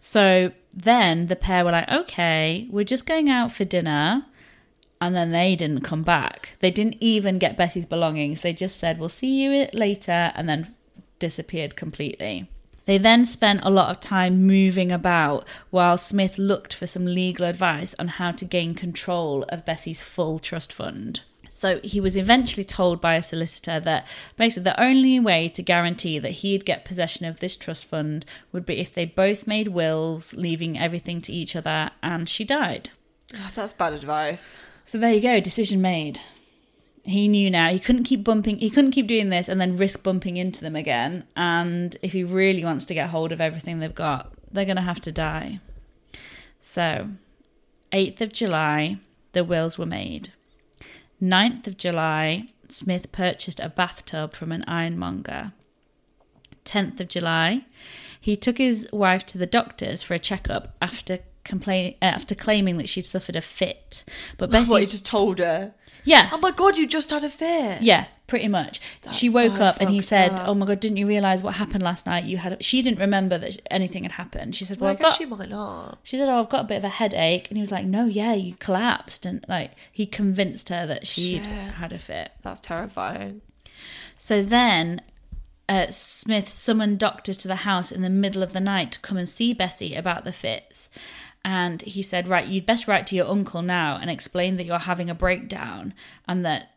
[0.00, 4.26] So then the pair were like, okay, we're just going out for dinner.
[5.00, 6.56] And then they didn't come back.
[6.58, 8.40] They didn't even get Bessie's belongings.
[8.40, 10.74] They just said, we'll see you later, and then
[11.20, 12.50] disappeared completely.
[12.88, 17.44] They then spent a lot of time moving about while Smith looked for some legal
[17.44, 21.20] advice on how to gain control of Bessie's full trust fund.
[21.50, 24.06] So he was eventually told by a solicitor that
[24.38, 28.64] basically the only way to guarantee that he'd get possession of this trust fund would
[28.64, 32.88] be if they both made wills, leaving everything to each other, and she died.
[33.34, 34.56] Oh, that's bad advice.
[34.86, 36.20] So there you go, decision made.
[37.08, 40.02] He knew now he couldn't keep bumping, he couldn't keep doing this and then risk
[40.02, 41.24] bumping into them again.
[41.34, 44.82] And if he really wants to get hold of everything they've got, they're going to
[44.82, 45.60] have to die.
[46.60, 47.08] So,
[47.92, 48.98] 8th of July,
[49.32, 50.34] the wills were made.
[51.22, 55.52] 9th of July, Smith purchased a bathtub from an ironmonger.
[56.66, 57.64] 10th of July,
[58.20, 62.76] he took his wife to the doctors for a checkup after complain uh, after claiming
[62.76, 64.04] that she'd suffered a fit.
[64.36, 65.72] But Bessie, What, he just told her?
[66.08, 67.82] Yeah, Oh my god, you just had a fit.
[67.82, 68.80] yeah, pretty much.
[69.12, 70.48] she woke so up and he said, up.
[70.48, 72.24] "Oh my god, didn't you realize what happened last night?
[72.24, 72.62] You had." A-.
[72.62, 74.54] She didn't remember that anything had happened.
[74.54, 75.98] She said, "Well, Well, I guess got." she might not.
[76.02, 78.06] She said, "Oh, I've got a bit of a headache," and he was like, "No,
[78.06, 82.32] yeah, you collapsed," and like he convinced her that she'd had a fit.
[82.42, 83.40] That's terrifying.
[84.16, 85.02] So then
[85.68, 89.16] uh, Smith summoned doctors to the house in the middle of the night to come
[89.18, 90.88] and see Bessie about the fits.
[91.44, 94.78] And he said, Right, you'd best write to your uncle now and explain that you're
[94.78, 95.94] having a breakdown
[96.26, 96.70] and that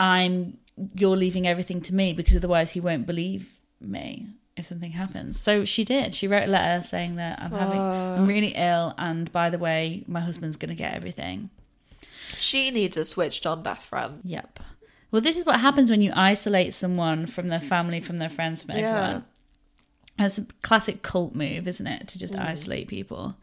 [0.00, 0.58] I'm
[0.94, 5.38] you're leaving everything to me because otherwise he won't believe me if something happens.
[5.40, 6.14] So she did.
[6.14, 10.04] She wrote a letter saying that I'm having I'm really ill and by the way,
[10.06, 11.50] my husband's gonna get everything.
[12.36, 14.20] She needs a switched on best friend.
[14.24, 14.60] Yep.
[15.10, 18.62] Well, this is what happens when you isolate someone from their family, from their friends,
[18.62, 18.88] from Yeah.
[18.90, 19.24] everyone.
[20.18, 22.08] It's a classic cult move, isn't it?
[22.08, 22.44] To just mm.
[22.44, 23.36] isolate people.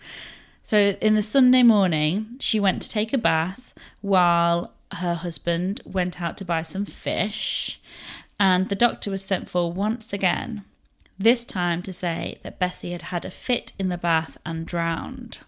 [0.61, 6.21] So, in the Sunday morning, she went to take a bath while her husband went
[6.21, 7.79] out to buy some fish.
[8.39, 10.63] And the doctor was sent for once again,
[11.17, 15.39] this time to say that Bessie had had a fit in the bath and drowned.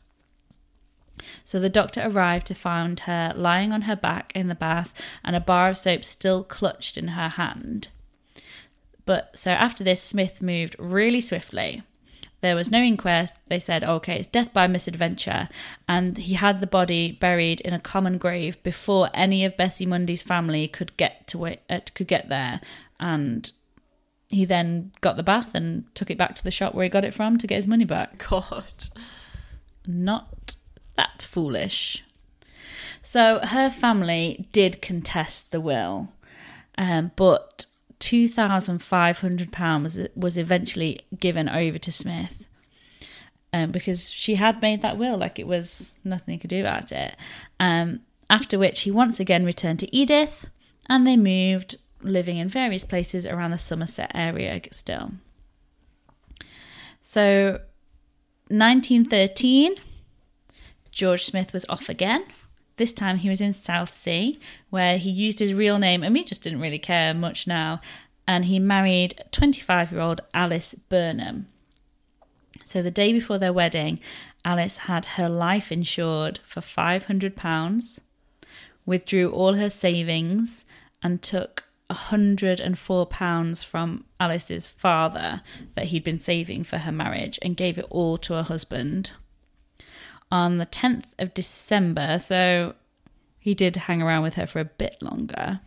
[1.44, 5.36] So the doctor arrived to find her lying on her back in the bath and
[5.36, 7.88] a bar of soap still clutched in her hand.
[9.08, 11.82] But so after this, Smith moved really swiftly.
[12.42, 13.34] There was no inquest.
[13.48, 15.48] They said, okay, it's death by misadventure.
[15.88, 20.22] And he had the body buried in a common grave before any of Bessie Mundy's
[20.22, 22.60] family could get to it, uh, could get there.
[23.00, 23.50] And
[24.30, 27.06] he then got the bath and took it back to the shop where he got
[27.06, 28.90] it from to get his money back God.
[29.88, 30.58] not
[30.96, 32.04] that foolish.
[33.02, 36.10] So her family did contest the will,
[36.78, 37.68] um, but
[38.00, 42.48] two thousand five hundred pounds was was eventually given over to Smith,
[43.54, 46.92] um, because she had made that will like it was nothing he could do about
[46.92, 47.16] it.
[47.60, 50.48] Um, after which he once again returned to Edith,
[50.90, 55.12] and they moved, living in various places around the Somerset area still.
[57.02, 57.62] So,
[58.50, 59.76] 1913.
[60.92, 62.26] George Smith was off again.
[62.78, 64.38] This time he was in Southsea,
[64.70, 67.82] where he used his real name, and we just didn't really care much now.
[68.28, 71.48] And he married 25 year old Alice Burnham.
[72.64, 74.00] So the day before their wedding,
[74.46, 78.00] Alice had her life insured for £500,
[78.86, 80.64] withdrew all her savings,
[81.02, 85.42] and took £104 from Alice's father
[85.76, 89.12] that he'd been saving for her marriage and gave it all to her husband
[90.32, 92.76] on the 10th of December, so
[93.40, 95.62] he did hang around with her for a bit longer.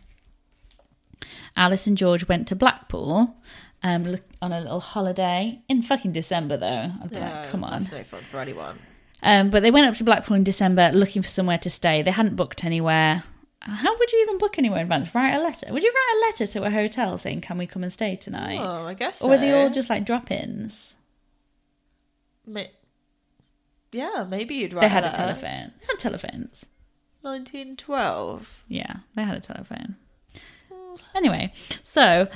[1.55, 3.35] Alice and George went to Blackpool
[3.83, 6.91] um, on a little holiday in fucking December, though.
[7.03, 7.79] I'd be like, come on.
[7.79, 8.77] That's no fun for anyone.
[9.23, 12.01] Um, but they went up to Blackpool in December looking for somewhere to stay.
[12.01, 13.23] They hadn't booked anywhere.
[13.59, 15.13] How would you even book anywhere in advance?
[15.13, 15.67] Write a letter.
[15.71, 18.57] Would you write a letter to a hotel saying, "Can we come and stay tonight?"
[18.59, 19.21] Oh, I guess.
[19.21, 20.95] or were they all just like drop-ins?
[23.91, 25.17] Yeah, maybe you'd write they had a letter.
[25.17, 25.73] telephone.
[25.79, 26.65] They had telephones.
[27.21, 28.63] 1912.
[28.67, 29.95] Yeah, they had a telephone.
[31.15, 32.27] Anyway, so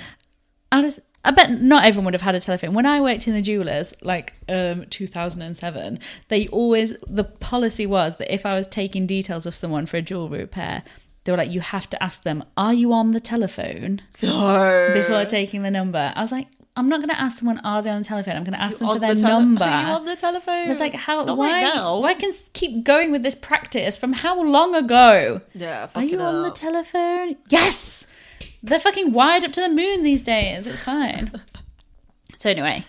[0.72, 2.74] Alice I bet not everyone would have had a telephone.
[2.74, 6.00] When I worked in the jewelers, like um, 2007,
[6.30, 10.04] they always the policy was that if I was taking details of someone for a
[10.04, 10.84] jewelry repair,
[11.24, 14.92] they were like, you have to ask them, "Are you on the telephone?" No.
[14.94, 16.14] before taking the number.
[16.16, 16.48] I was like,
[16.78, 18.78] I'm not going to ask someone, "Are they on the telephone?" I'm going to ask
[18.78, 19.64] them for their the tele- number.
[19.64, 20.70] Are you on the telephone?
[20.70, 21.24] It's like, how?
[21.24, 21.52] Not why?
[21.52, 22.00] right now.
[22.00, 25.42] Why can keep going with this practice from how long ago?
[25.54, 27.38] Yeah, Are you on the telephone?
[27.50, 28.06] Yes.
[28.62, 30.66] They're fucking wired up to the moon these days.
[30.66, 31.32] It's fine.
[32.38, 32.84] so anyway,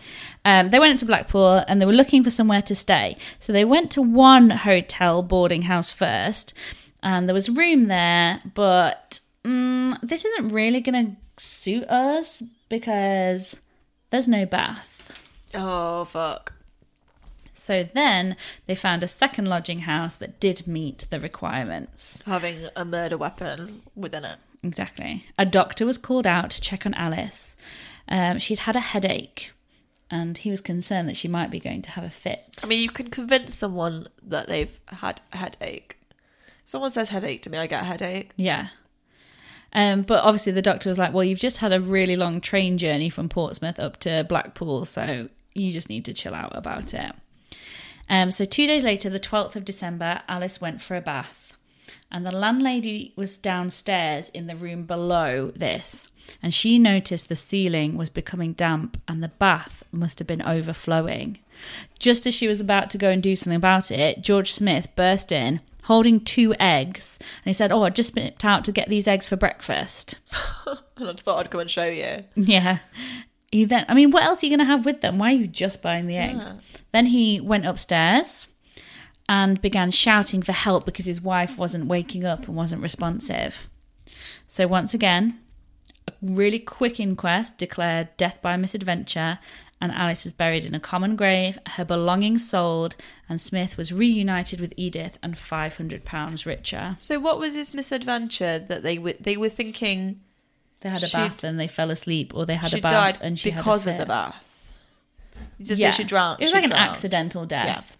[0.44, 3.16] um, they went to Blackpool and they were looking for somewhere to stay.
[3.40, 6.54] So they went to one hotel boarding house first,
[7.02, 13.54] and there was room there, but mm, this isn't really going to suit us because
[14.10, 15.20] there's no bath.
[15.54, 16.52] Oh fuck.
[17.52, 18.36] So then
[18.66, 22.20] they found a second lodging house that did meet the requirements.
[22.26, 24.36] Having a murder weapon within it.
[24.62, 25.26] Exactly.
[25.38, 27.56] A doctor was called out to check on Alice.
[28.08, 29.52] Um, she'd had a headache,
[30.10, 32.60] and he was concerned that she might be going to have a fit.
[32.62, 35.96] I mean, you can convince someone that they've had a headache.
[36.62, 38.32] If someone says headache to me, I get a headache.
[38.36, 38.68] Yeah.
[39.76, 42.78] Um, but obviously, the doctor was like, Well, you've just had a really long train
[42.78, 47.12] journey from Portsmouth up to Blackpool, so you just need to chill out about it.
[48.08, 51.58] Um, so, two days later, the 12th of December, Alice went for a bath.
[52.10, 56.08] And the landlady was downstairs in the room below this.
[56.42, 61.38] And she noticed the ceiling was becoming damp and the bath must have been overflowing.
[61.98, 65.30] Just as she was about to go and do something about it, George Smith burst
[65.30, 67.18] in holding two eggs.
[67.20, 70.16] And he said, Oh, I just nipped out to get these eggs for breakfast.
[70.98, 72.24] And I thought I'd come and show you.
[72.36, 72.78] Yeah.
[73.52, 75.18] He then, I mean, what else are you going to have with them?
[75.18, 76.54] Why are you just buying the eggs?
[76.92, 78.46] Then he went upstairs
[79.28, 83.68] and began shouting for help because his wife wasn't waking up and wasn't responsive.
[84.48, 85.38] So, once again,
[86.08, 89.38] a really quick inquest declared death by misadventure,
[89.80, 92.96] and Alice was buried in a common grave, her belongings sold,
[93.28, 96.96] and Smith was reunited with Edith and £500 richer.
[96.98, 100.20] So, what was this misadventure that they were they were thinking
[100.80, 103.50] They had a bath and they fell asleep, or they had a bath and she
[103.50, 104.42] because had a of the bath?
[105.60, 105.90] Just yeah.
[105.90, 106.40] she drowned.
[106.40, 107.96] It was like an accidental death.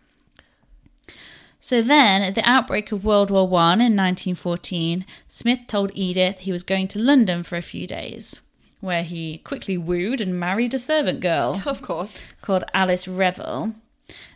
[1.61, 6.53] So then, at the outbreak of World War One in 1914, Smith told Edith he
[6.53, 8.41] was going to London for a few days,
[8.81, 12.23] where he quickly wooed and married a servant girl Of course.
[12.43, 13.75] called Alice Reavil.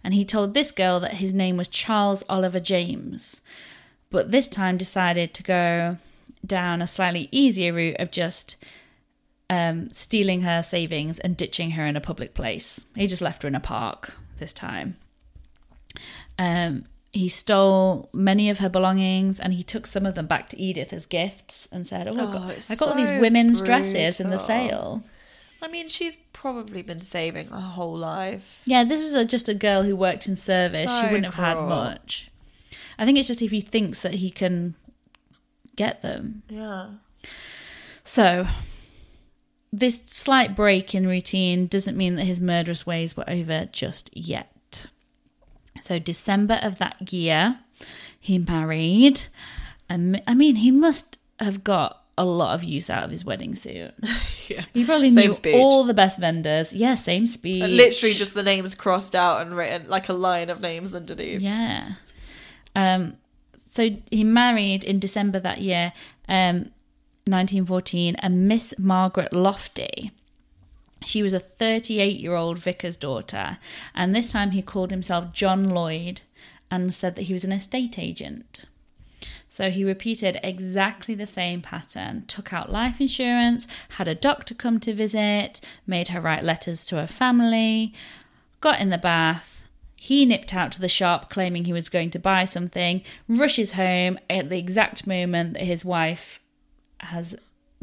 [0.03, 3.41] And he told this girl that his name was Charles Oliver James,
[4.11, 5.97] but this time decided to go
[6.45, 8.57] down a slightly easier route of just
[9.49, 12.85] um, stealing her savings and ditching her in a public place.
[12.97, 14.97] He just left her in a park this time.
[16.39, 20.61] Um, he stole many of her belongings and he took some of them back to
[20.61, 23.61] Edith as gifts and said, Oh, I Oh, got, I got all these so women's
[23.61, 25.03] dresses in the sale.
[25.63, 28.63] I mean, she's probably been saving her whole life.
[28.65, 30.91] Yeah, this was a, just a girl who worked in service.
[31.01, 32.31] she wouldn't have had much.
[32.99, 34.75] I think it's just if he thinks that he can
[35.77, 36.43] get them.
[36.49, 36.91] Yeah.
[38.05, 38.47] So,
[39.73, 44.51] this slight break in routine doesn't mean that his murderous ways were over just yet.
[45.81, 47.59] So, December of that year,
[48.19, 49.23] he married.
[49.89, 53.55] Um, I mean, he must have got a lot of use out of his wedding
[53.55, 53.93] suit.
[54.49, 54.65] Yeah.
[54.75, 55.55] He probably Same knew speech.
[55.55, 56.73] all the best vendors.
[56.73, 57.63] Yeah, same speech.
[57.63, 61.41] Literally just the names crossed out and written like a line of names underneath.
[61.41, 61.93] Yeah.
[62.75, 63.17] Um,
[63.73, 65.93] so he married in December that year,
[66.29, 66.73] um,
[67.27, 70.11] 1914, a Miss Margaret Lofty.
[71.05, 73.59] She was a 38 year old vicar's daughter,
[73.95, 76.21] and this time he called himself John Lloyd
[76.71, 78.67] and said that he was an estate agent.
[79.49, 84.79] So he repeated exactly the same pattern took out life insurance, had a doctor come
[84.81, 87.93] to visit, made her write letters to her family,
[88.61, 89.65] got in the bath.
[89.97, 94.19] He nipped out to the shop claiming he was going to buy something, rushes home
[94.31, 96.41] at the exact moment that his wife
[97.01, 97.35] has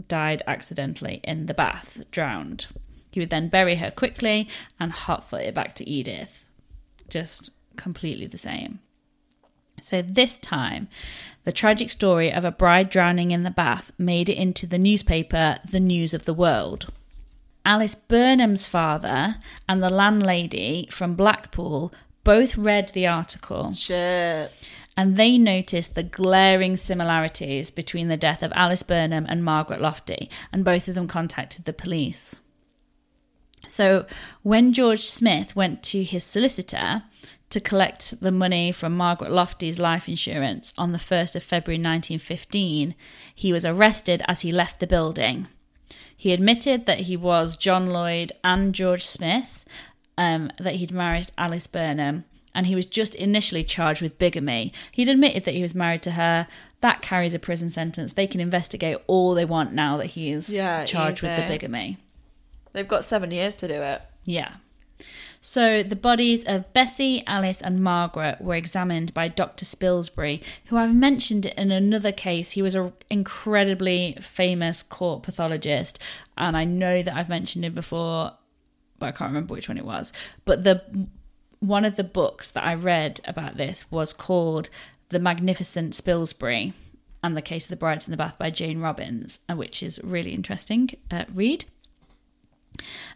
[0.07, 2.67] died accidentally in the bath, drowned.
[3.11, 4.47] He would then bury her quickly
[4.79, 6.49] and hotfoot it back to Edith.
[7.09, 8.79] Just completely the same.
[9.81, 10.87] So this time,
[11.43, 15.57] the tragic story of a bride drowning in the bath made it into the newspaper,
[15.69, 16.91] The News of the World.
[17.63, 19.35] Alice Burnham's father
[19.67, 24.51] and the landlady from Blackpool both read the article Shit.
[24.95, 30.29] and they noticed the glaring similarities between the death of Alice Burnham and Margaret Lofty,
[30.51, 32.41] and both of them contacted the police.
[33.67, 34.05] So,
[34.43, 37.03] when George Smith went to his solicitor
[37.49, 42.95] to collect the money from Margaret Lofty's life insurance on the 1st of February 1915,
[43.33, 45.47] he was arrested as he left the building.
[46.15, 49.65] He admitted that he was John Lloyd and George Smith,
[50.17, 52.25] um, that he'd married Alice Burnham,
[52.55, 54.73] and he was just initially charged with bigamy.
[54.91, 56.47] He'd admitted that he was married to her.
[56.81, 58.13] That carries a prison sentence.
[58.13, 61.99] They can investigate all they want now that he is Yeah, charged with the bigamy.
[62.77, 64.03] They've got seven years to do it.
[64.23, 64.57] Yeah.
[65.41, 69.65] So the bodies of Bessie, Alice, and Margaret were examined by Dr.
[69.65, 72.51] Spilsbury, who I've mentioned in another case.
[72.51, 75.97] He was an incredibly famous court pathologist,
[76.37, 78.33] and I know that I've mentioned him before,
[78.99, 80.13] but I can't remember which one it was.
[80.45, 80.83] But the
[81.57, 84.69] one of the books that I read about this was called
[85.09, 86.73] The Magnificent Spilsbury
[87.23, 89.99] and the Case of the Brides in the Bath by Jane Robins, uh, which is
[90.03, 90.91] really interesting.
[91.09, 91.65] Uh, read.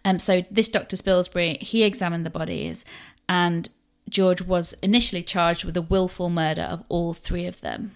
[0.06, 0.96] Um, so this Dr.
[0.98, 2.84] Spilsbury, he examined the bodies,
[3.30, 3.70] and
[4.10, 7.92] George was initially charged with the willful murder of all three of them.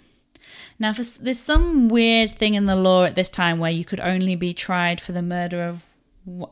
[0.79, 3.99] Now, for, there's some weird thing in the law at this time where you could
[3.99, 5.83] only be tried for the murder of,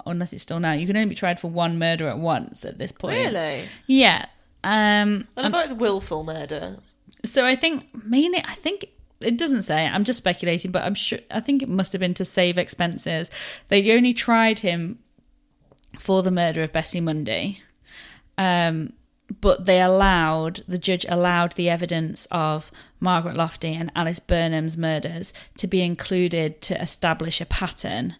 [0.05, 2.77] unless it's still now, you can only be tried for one murder at once at
[2.77, 3.17] this point.
[3.17, 3.63] Really?
[3.87, 4.25] Yeah.
[4.63, 6.77] Um, And I thought it was willful murder.
[7.25, 8.87] so I think mainly, I think
[9.19, 9.85] it doesn't say.
[9.85, 11.19] I'm just speculating, but I'm sure.
[11.31, 13.29] I think it must have been to save expenses.
[13.69, 14.99] They only tried him
[15.97, 17.61] for the murder of Bessie Mundy,
[18.37, 18.93] um,
[19.41, 25.33] but they allowed the judge allowed the evidence of Margaret Lofty and Alice Burnham's murders
[25.57, 28.15] to be included to establish a pattern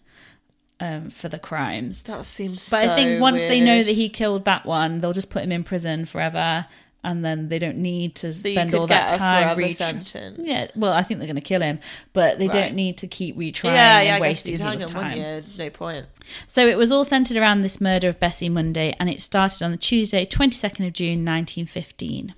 [0.80, 2.02] um, for the crimes.
[2.02, 5.30] That seems But I think once they know that he killed that one, they'll just
[5.30, 6.66] put him in prison forever,
[7.04, 9.44] and then they don't need to So spend all that time.
[9.44, 10.40] forever retr- sentence.
[10.42, 11.78] Yeah, well, I think they're going to kill him,
[12.12, 12.52] but they Right.
[12.52, 15.16] don't need to keep retrying yeah, and yeah, I wasting people's time.
[15.16, 15.22] you?
[15.22, 16.06] There's no point.
[16.48, 19.70] So it was all centered around this murder of Bessie Mundy, and it started on
[19.70, 22.34] the Tuesday, 22nd of June, 1915.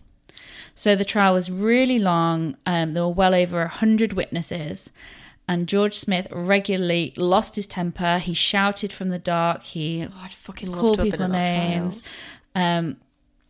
[0.74, 2.56] So the trial was really long.
[2.66, 4.90] Um, there were well over 100 witnesses,
[5.48, 8.18] and George Smith regularly lost his temper.
[8.18, 9.62] He shouted from the dark.
[9.62, 12.02] He Oh, I'd fucking called to have been people names.
[12.54, 12.96] Um,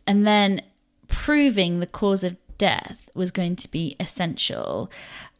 [0.05, 0.61] and then
[1.07, 4.91] proving the cause of death was going to be essential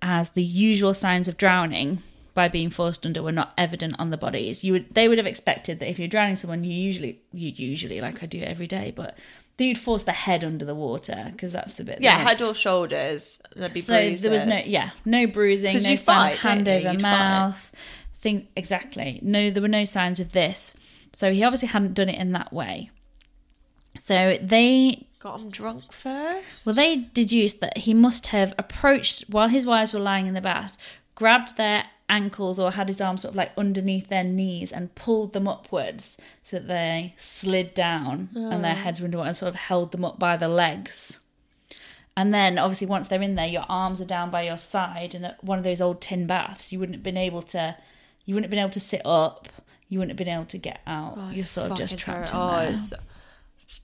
[0.01, 2.01] as the usual signs of drowning
[2.33, 4.63] by being forced under were not evident on the bodies.
[4.63, 7.99] You would they would have expected that if you're drowning someone, you usually you usually
[7.99, 9.17] like I do every day, but
[9.57, 11.99] that you'd force the head under the water because that's the bit.
[11.99, 13.41] Yeah, head or shoulders.
[13.55, 14.21] There'd be so bruises.
[14.21, 17.19] there was no yeah no bruising no you fight, hand over You'd fight.
[17.19, 17.71] mouth
[18.19, 20.73] thing exactly no there were no signs of this
[21.13, 22.89] so he obviously hadn't done it in that way
[23.95, 26.65] so they Got him drunk first.
[26.65, 30.41] well they deduced that he must have approached while his wives were lying in the
[30.41, 30.77] bath
[31.15, 35.33] grabbed their ankles or had his arms sort of like underneath their knees and pulled
[35.33, 38.75] them upwards so that they slid down and their oh.
[38.75, 41.19] heads were underwater and sort of held them up by the legs
[42.17, 45.13] and then obviously once they're in there, your arms are down by your side.
[45.13, 47.77] And at one of those old tin baths, you wouldn't have been able to,
[48.25, 49.47] you wouldn't have been able to sit up.
[49.87, 51.13] You wouldn't have been able to get out.
[51.15, 52.99] Oh, You're sort of just trapped terri- in there.
[52.99, 53.03] Oh,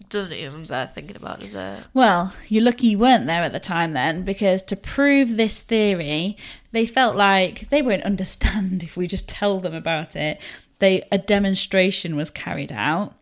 [0.10, 1.84] doesn't even bear thinking about, does it?
[1.94, 6.38] Well, you're lucky you weren't there at the time then, because to prove this theory,
[6.72, 10.40] they felt like they won't understand if we just tell them about it.
[10.80, 13.14] They a demonstration was carried out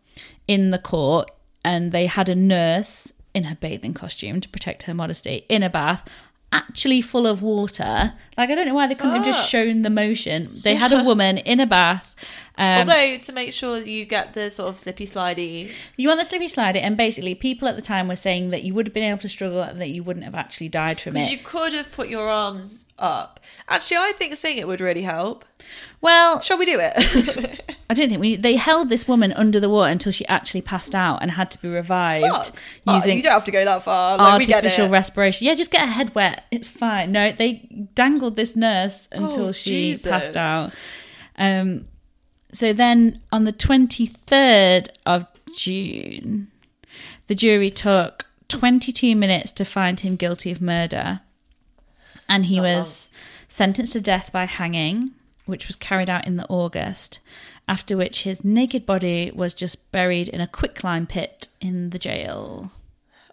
[0.46, 1.30] in the court,
[1.64, 5.70] and they had a nurse in her bathing costume to protect her modesty in a
[5.70, 6.06] bath.
[6.52, 8.12] Actually, full of water.
[8.36, 9.48] Like I don't know why they couldn't have just oh.
[9.48, 10.60] shown the motion.
[10.62, 12.14] They had a woman in a bath.
[12.58, 15.72] Um, Although to make sure that you get the sort of slippy slidey.
[15.96, 18.74] you want the slippy slidey, and basically, people at the time were saying that you
[18.74, 21.30] would have been able to struggle and that you wouldn't have actually died from it.
[21.30, 23.40] you could have put your arms up.
[23.68, 25.44] Actually, I think seeing it would really help.
[26.02, 27.74] Well, Shall we do it?
[27.90, 28.36] I don't think we.
[28.36, 31.62] They held this woman under the water until she actually passed out and had to
[31.62, 32.56] be revived Fuck.
[32.86, 34.18] Oh, using you don't have to go that far.
[34.18, 35.46] Like, we get artificial respiration.
[35.46, 36.44] Yeah, just get her head wet.
[36.50, 37.12] It's fine.
[37.12, 40.10] No, they dangled this nurse until Oh, she Jesus.
[40.10, 40.72] passed out.
[41.38, 41.86] Um,
[42.52, 45.26] so then on the twenty third of
[45.56, 46.50] June,
[47.26, 51.20] the jury took twenty two minutes to find him guilty of murder,
[52.28, 53.08] and he oh, was
[53.48, 55.12] sentenced to death by hanging,
[55.46, 57.18] which was carried out in the August.
[57.68, 62.72] After which his naked body was just buried in a quicklime pit in the jail.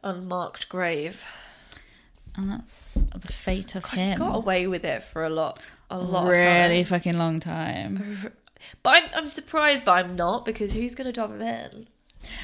[0.03, 1.25] Unmarked grave.
[2.35, 4.19] And that's the fate of He him.
[4.19, 5.59] got away with it for a lot,
[5.89, 6.99] a lot really of time.
[6.99, 8.31] fucking long time.
[8.83, 11.87] But I'm, I'm surprised, but I'm not because who's going to dub him in?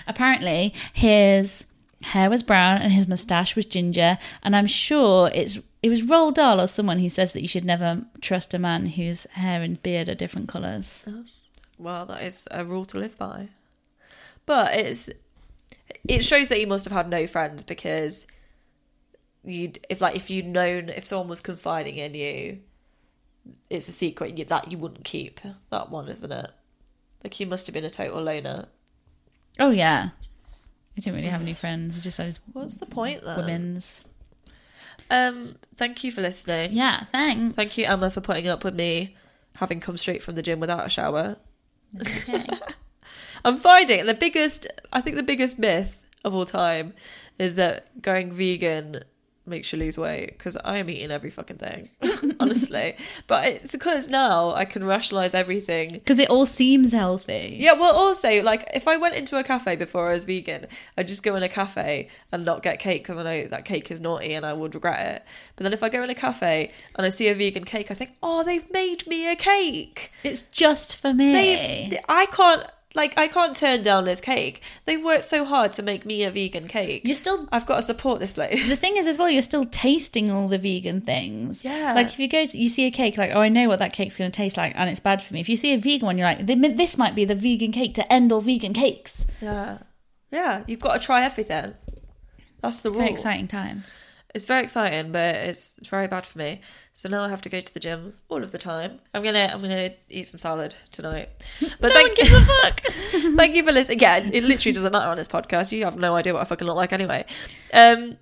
[0.08, 1.66] Apparently, his
[2.02, 6.36] hair was brown and his moustache was ginger, and I'm sure it's it was Roald
[6.36, 9.82] Dahl or someone who says that you should never trust a man whose hair and
[9.84, 11.06] beard are different colours.
[11.08, 11.26] Oh,
[11.78, 13.50] well, that is a rule to live by.
[14.46, 15.10] But it's
[16.08, 18.26] it shows that he must have had no friends because
[19.44, 22.60] you'd if like if you'd known if someone was confiding in you,
[23.70, 25.40] it's a secret that you wouldn't keep.
[25.72, 26.52] That one, isn't it?
[27.24, 28.68] Like you must have been a total loner.
[29.60, 30.10] Oh yeah.
[30.98, 31.98] I didn't really have any friends.
[31.98, 33.38] I just I was What's the point then?
[33.38, 34.04] women's.
[35.10, 36.72] Um, thank you for listening.
[36.74, 37.56] Yeah, thanks.
[37.56, 39.16] Thank you, Emma, for putting up with me
[39.56, 41.38] having come straight from the gym without a shower.
[43.46, 46.94] I'm finding the biggest, I think the biggest myth of all time
[47.38, 49.04] is that going vegan
[49.48, 51.90] makes you lose weight because I am eating every fucking thing,
[52.40, 52.98] honestly.
[53.28, 55.90] But it's because now I can rationalize everything.
[55.94, 57.58] Because it all seems healthy.
[57.60, 60.68] Yeah, well, also, like, if I went into a cafe before I was vegan,
[60.98, 63.92] I'd just go in a cafe and not get cake because I know that cake
[63.92, 65.24] is naughty and I would regret it.
[65.56, 67.94] But then if I go in a cafe and I see a vegan cake, I
[67.94, 70.12] think, oh, they've made me a cake.
[70.24, 71.34] It's just for me.
[71.34, 72.66] They, I can't,
[72.96, 74.62] like, I can't turn down this cake.
[74.86, 77.02] They've worked so hard to make me a vegan cake.
[77.06, 78.68] You're still I've got to support this place.
[78.68, 81.94] the thing is as well you're still tasting all the vegan things Yeah.
[81.94, 83.94] like if you go to you see a cake like oh i know what that
[83.94, 86.06] cake's going to taste like and it's bad for me if you see a vegan
[86.06, 89.80] one you're like this might be the vegan cake to end all vegan cakes Yeah.
[90.32, 91.74] Yeah, you've got to try everything.
[92.62, 93.02] That's the it's rule.
[93.02, 93.84] very exciting time
[94.36, 96.60] It's very exciting, but it's very bad for me.
[96.94, 99.00] So now I have to go to the gym all of the time.
[99.14, 101.30] I'm gonna I'm gonna eat some salad tonight.
[101.80, 102.82] But no thank one gives a fuck
[103.38, 104.00] thank you for listening.
[104.02, 105.72] Yeah, it literally doesn't matter on this podcast.
[105.72, 107.24] You have no idea what I fucking look like anyway.
[107.74, 108.18] Um,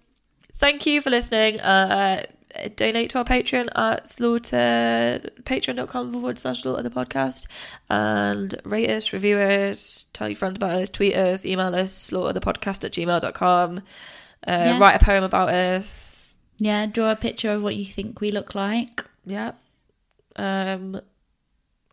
[0.58, 1.60] thank you for listening.
[1.60, 2.28] Uh,
[2.76, 7.48] donate to our Patreon at slaughter patreon.com forward slash slaughter the podcast
[7.90, 12.34] and rate us, review us, tell your friends about us, tweet us, email us, slaughter
[12.34, 13.82] the podcast at gmail.com.
[14.48, 14.80] Uh, Yeah.
[14.80, 16.36] Write a poem about us.
[16.60, 19.52] yeah draw a picture of what you think we look like Yeah.
[20.36, 21.00] Um,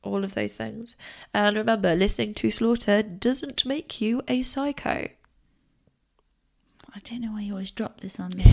[0.02, 0.96] all of those things.
[1.34, 5.08] And remember, listening to Slaughter doesn't make you a psycho.
[6.94, 8.44] i don't know why you always drop this on me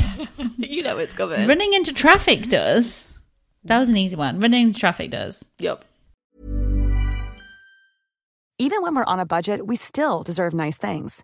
[0.57, 1.47] you know it's coming.
[1.47, 3.17] running into traffic does
[3.63, 5.83] that was an easy one running into traffic does Yep.
[8.59, 11.23] Even when we're on a budget, we still deserve nice things.